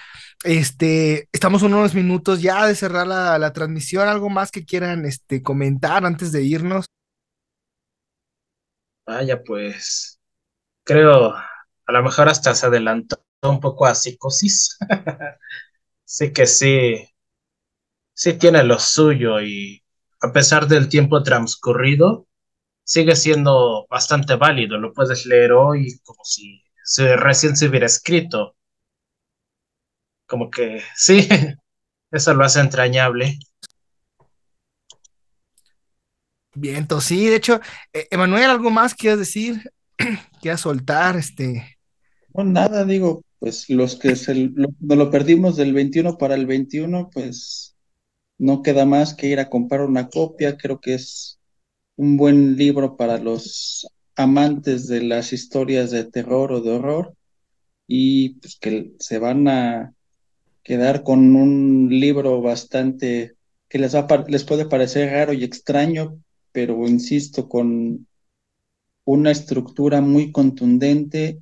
Este, 0.43 1.29
estamos 1.31 1.61
unos 1.63 1.93
minutos 1.95 2.41
ya 2.41 2.65
de 2.65 2.75
cerrar 2.75 3.07
la, 3.07 3.37
la 3.39 3.53
transmisión, 3.53 4.07
algo 4.07 4.29
más 4.29 4.51
que 4.51 4.65
quieran 4.65 5.05
este, 5.05 5.43
comentar 5.43 6.05
antes 6.05 6.31
de 6.31 6.43
irnos. 6.43 6.85
Vaya, 9.05 9.41
pues 9.43 10.19
creo, 10.83 11.33
a 11.35 11.91
lo 11.91 12.03
mejor 12.03 12.29
hasta 12.29 12.55
se 12.55 12.65
adelantó 12.67 13.23
un 13.43 13.59
poco 13.59 13.85
a 13.85 13.95
psicosis. 13.95 14.77
Sí 16.13 16.31
que 16.33 16.47
sí, 16.47 16.73
sí 18.13 18.33
tiene 18.33 18.63
lo 18.63 18.79
suyo 18.79 19.41
y 19.41 19.83
a 20.21 20.31
pesar 20.33 20.67
del 20.67 20.89
tiempo 20.89 21.23
transcurrido, 21.23 22.27
sigue 22.83 23.15
siendo 23.15 23.87
bastante 23.89 24.35
válido. 24.35 24.77
Lo 24.79 24.93
puedes 24.93 25.25
leer 25.25 25.53
hoy 25.53 25.99
como 26.03 26.23
si 26.25 26.63
se, 26.83 27.15
recién 27.17 27.57
se 27.57 27.67
hubiera 27.69 27.87
escrito. 27.87 28.55
Como 30.27 30.49
que 30.51 30.81
sí, 30.95 31.27
eso 32.11 32.33
lo 32.33 32.45
hace 32.45 32.59
entrañable. 32.61 33.39
Bien, 36.53 36.77
entonces 36.77 37.07
sí, 37.09 37.27
de 37.27 37.35
hecho, 37.35 37.59
eh, 37.93 38.07
Emanuel, 38.09 38.49
¿algo 38.49 38.71
más 38.71 38.95
quieres 38.95 39.19
decir? 39.19 39.61
¿Quieres 40.41 40.61
soltar? 40.61 41.15
Este, 41.15 41.77
No, 42.33 42.43
nada, 42.43 42.85
digo, 42.85 43.21
pues 43.39 43.69
los 43.69 43.95
que 43.95 44.15
se 44.15 44.35
lo, 44.35 44.69
lo 44.79 45.11
perdimos 45.11 45.55
del 45.55 45.73
21 45.73 46.17
para 46.17 46.35
el 46.35 46.45
21, 46.45 47.09
pues 47.11 47.75
no 48.37 48.61
queda 48.61 48.85
más 48.85 49.13
que 49.13 49.27
ir 49.27 49.39
a 49.39 49.49
comprar 49.49 49.81
una 49.81 50.09
copia. 50.09 50.57
Creo 50.57 50.79
que 50.79 50.95
es 50.95 51.39
un 51.95 52.17
buen 52.17 52.55
libro 52.57 52.97
para 52.97 53.17
los 53.17 53.87
amantes 54.15 54.87
de 54.87 55.03
las 55.03 55.33
historias 55.33 55.91
de 55.91 56.03
terror 56.05 56.51
o 56.51 56.61
de 56.61 56.71
horror 56.71 57.15
y 57.87 58.35
pues 58.39 58.57
que 58.59 58.93
se 58.99 59.19
van 59.19 59.47
a 59.47 59.93
quedar 60.63 61.03
con 61.03 61.35
un 61.35 61.87
libro 61.89 62.41
bastante 62.41 63.35
que 63.69 63.79
les 63.79 63.95
va 63.95 64.07
les 64.27 64.43
puede 64.43 64.65
parecer 64.65 65.11
raro 65.11 65.33
y 65.33 65.43
extraño, 65.43 66.21
pero 66.51 66.87
insisto, 66.87 67.47
con 67.47 68.07
una 69.05 69.31
estructura 69.31 70.01
muy 70.01 70.31
contundente 70.31 71.41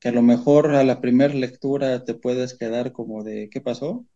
que 0.00 0.08
a 0.08 0.12
lo 0.12 0.22
mejor 0.22 0.74
a 0.74 0.84
la 0.84 1.00
primera 1.00 1.34
lectura 1.34 2.04
te 2.04 2.14
puedes 2.14 2.56
quedar 2.58 2.92
como 2.92 3.24
de 3.24 3.48
¿qué 3.50 3.60
pasó? 3.60 4.06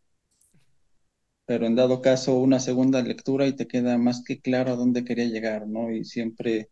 Pero 1.46 1.66
en 1.66 1.76
dado 1.76 2.02
caso 2.02 2.36
una 2.38 2.58
segunda 2.58 3.00
lectura 3.00 3.46
y 3.46 3.52
te 3.54 3.68
queda 3.68 3.96
más 3.96 4.24
que 4.26 4.40
claro 4.40 4.72
a 4.72 4.76
dónde 4.76 5.04
quería 5.04 5.26
llegar, 5.26 5.68
¿no? 5.68 5.92
Y 5.92 6.04
siempre, 6.04 6.70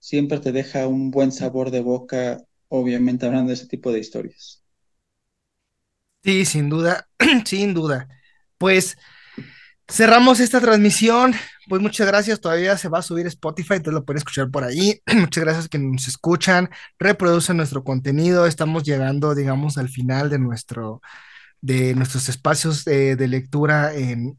siempre 0.00 0.40
te 0.40 0.52
deja 0.52 0.88
un 0.88 1.10
buen 1.10 1.32
sabor 1.32 1.70
de 1.72 1.80
boca, 1.82 2.42
obviamente 2.68 3.26
hablando 3.26 3.48
de 3.50 3.54
ese 3.54 3.68
tipo 3.68 3.92
de 3.92 4.00
historias. 4.00 4.64
Sí, 6.22 6.44
sin 6.46 6.70
duda, 6.70 7.08
sin 7.44 7.74
duda. 7.74 8.08
Pues 8.58 8.96
cerramos 9.88 10.40
esta 10.40 10.60
transmisión. 10.60 11.34
Pues 11.68 11.80
muchas 11.80 12.06
gracias. 12.06 12.40
Todavía 12.40 12.76
se 12.76 12.88
va 12.88 12.98
a 12.98 13.02
subir 13.02 13.26
Spotify, 13.26 13.74
entonces 13.74 13.94
lo 13.94 14.04
pueden 14.04 14.18
escuchar 14.18 14.50
por 14.50 14.64
ahí. 14.64 15.00
muchas 15.14 15.44
gracias 15.44 15.68
que 15.68 15.78
nos 15.78 16.08
escuchan, 16.08 16.70
reproducen 16.98 17.56
nuestro 17.56 17.84
contenido. 17.84 18.46
Estamos 18.46 18.84
llegando, 18.84 19.34
digamos, 19.34 19.78
al 19.78 19.88
final 19.88 20.30
de 20.30 20.38
nuestro 20.38 21.00
de 21.60 21.94
nuestros 21.94 22.28
espacios 22.28 22.84
de, 22.84 23.16
lectura 23.26 23.92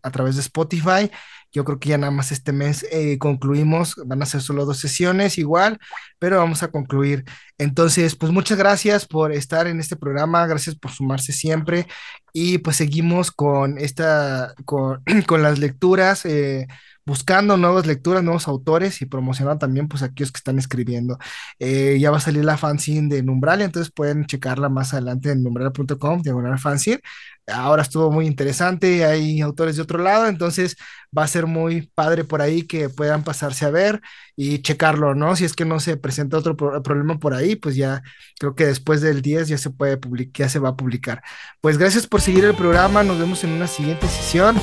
a 0.04 0.12
través 0.12 0.36
de 0.36 0.42
Spotify. 0.42 1.10
Yo 1.52 1.64
creo 1.66 1.80
que 1.80 1.90
ya 1.90 1.98
nada 1.98 2.12
más 2.12 2.32
este 2.32 2.52
mes 2.52 2.86
eh, 2.92 3.18
concluimos, 3.18 3.96
van 4.06 4.22
a 4.22 4.28
ser 4.28 4.42
solo 4.42 4.64
dos 4.64 4.78
sesiones 4.78 5.40
igual, 5.40 5.80
pero 6.20 6.38
vamos 6.38 6.62
a 6.62 6.68
concluir. 6.68 7.24
Entonces, 7.58 8.16
pues 8.16 8.32
muchas 8.32 8.60
gracias 8.60 9.08
por 9.08 9.32
estar 9.32 9.66
en 9.66 9.80
este 9.80 9.96
programa, 9.96 10.46
gracias 10.46 10.76
por 10.76 10.92
sumarse 10.92 11.34
siempre 11.34 11.88
y 12.38 12.58
pues 12.58 12.76
seguimos 12.76 13.32
con 13.32 13.78
esta, 13.78 14.56
con, 14.66 15.02
con 15.28 15.42
las 15.42 15.58
lecturas. 15.58 16.26
Eh, 16.26 16.68
buscando 17.06 17.56
nuevas 17.58 17.86
lecturas, 17.86 18.24
nuevos 18.24 18.48
autores 18.48 19.02
y 19.02 19.06
promocionando 19.06 19.60
también 19.60 19.88
pues 19.88 20.02
aquellos 20.04 20.32
que 20.32 20.40
están 20.40 20.58
escribiendo. 20.60 21.18
Eh, 21.60 21.98
ya 22.00 22.12
va 22.12 22.18
a 22.18 22.20
salir 22.20 22.44
la 22.44 22.58
fanzine 22.58 23.14
de 23.16 23.24
Numbralia, 23.24 23.66
entonces 23.66 23.92
pueden 23.94 24.26
checarla 24.26 24.70
más 24.70 24.94
adelante 24.94 25.32
en 25.32 25.44
numbralia.com, 25.44 26.22
diagonal 26.24 26.60
fanzine. 26.60 27.02
Ahora 27.48 27.84
estuvo 27.84 28.10
muy 28.12 28.26
interesante, 28.26 29.06
hay 29.06 29.40
autores 29.42 29.76
de 29.76 29.84
otro 29.84 30.00
lado, 30.00 30.28
entonces 30.28 30.78
va 31.16 31.24
a 31.24 31.28
ser 31.28 31.46
muy 31.46 31.84
padre 31.94 32.24
por 32.24 32.42
ahí 32.42 32.64
que 32.64 32.90
puedan 32.90 33.24
pasarse 33.24 33.66
a 33.66 33.70
ver 33.70 34.02
y 34.36 34.60
checarlo, 34.64 35.14
¿no? 35.14 35.36
Si 35.36 35.46
es 35.46 35.54
que 35.54 35.64
no 35.64 35.80
se 35.80 35.96
presenta 35.98 36.38
otro 36.38 36.58
problema 36.58 37.20
por 37.20 37.36
ahí, 37.36 37.56
pues 37.56 37.76
ya 37.76 38.02
creo 38.40 38.56
que 38.56 38.66
después 38.66 39.02
del 39.02 39.22
10 39.22 39.48
ya 39.48 39.58
se 39.60 39.70
puede 39.70 39.98
publicar, 39.98 40.34
ya 40.48 40.50
se 40.50 40.60
va 40.60 40.70
a 40.70 40.76
publicar. 40.76 41.22
Pues 41.62 41.78
gracias 41.78 42.08
por 42.08 42.22
seguir 42.26 42.44
el 42.46 42.56
programa, 42.56 43.04
nos 43.04 43.20
vemos 43.20 43.44
en 43.44 43.52
una 43.52 43.68
siguiente 43.68 44.08
sesión 44.08 44.56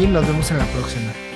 y 0.00 0.06
nos 0.06 0.24
vemos 0.24 0.52
en 0.52 0.58
la 0.58 0.66
próxima. 0.66 1.27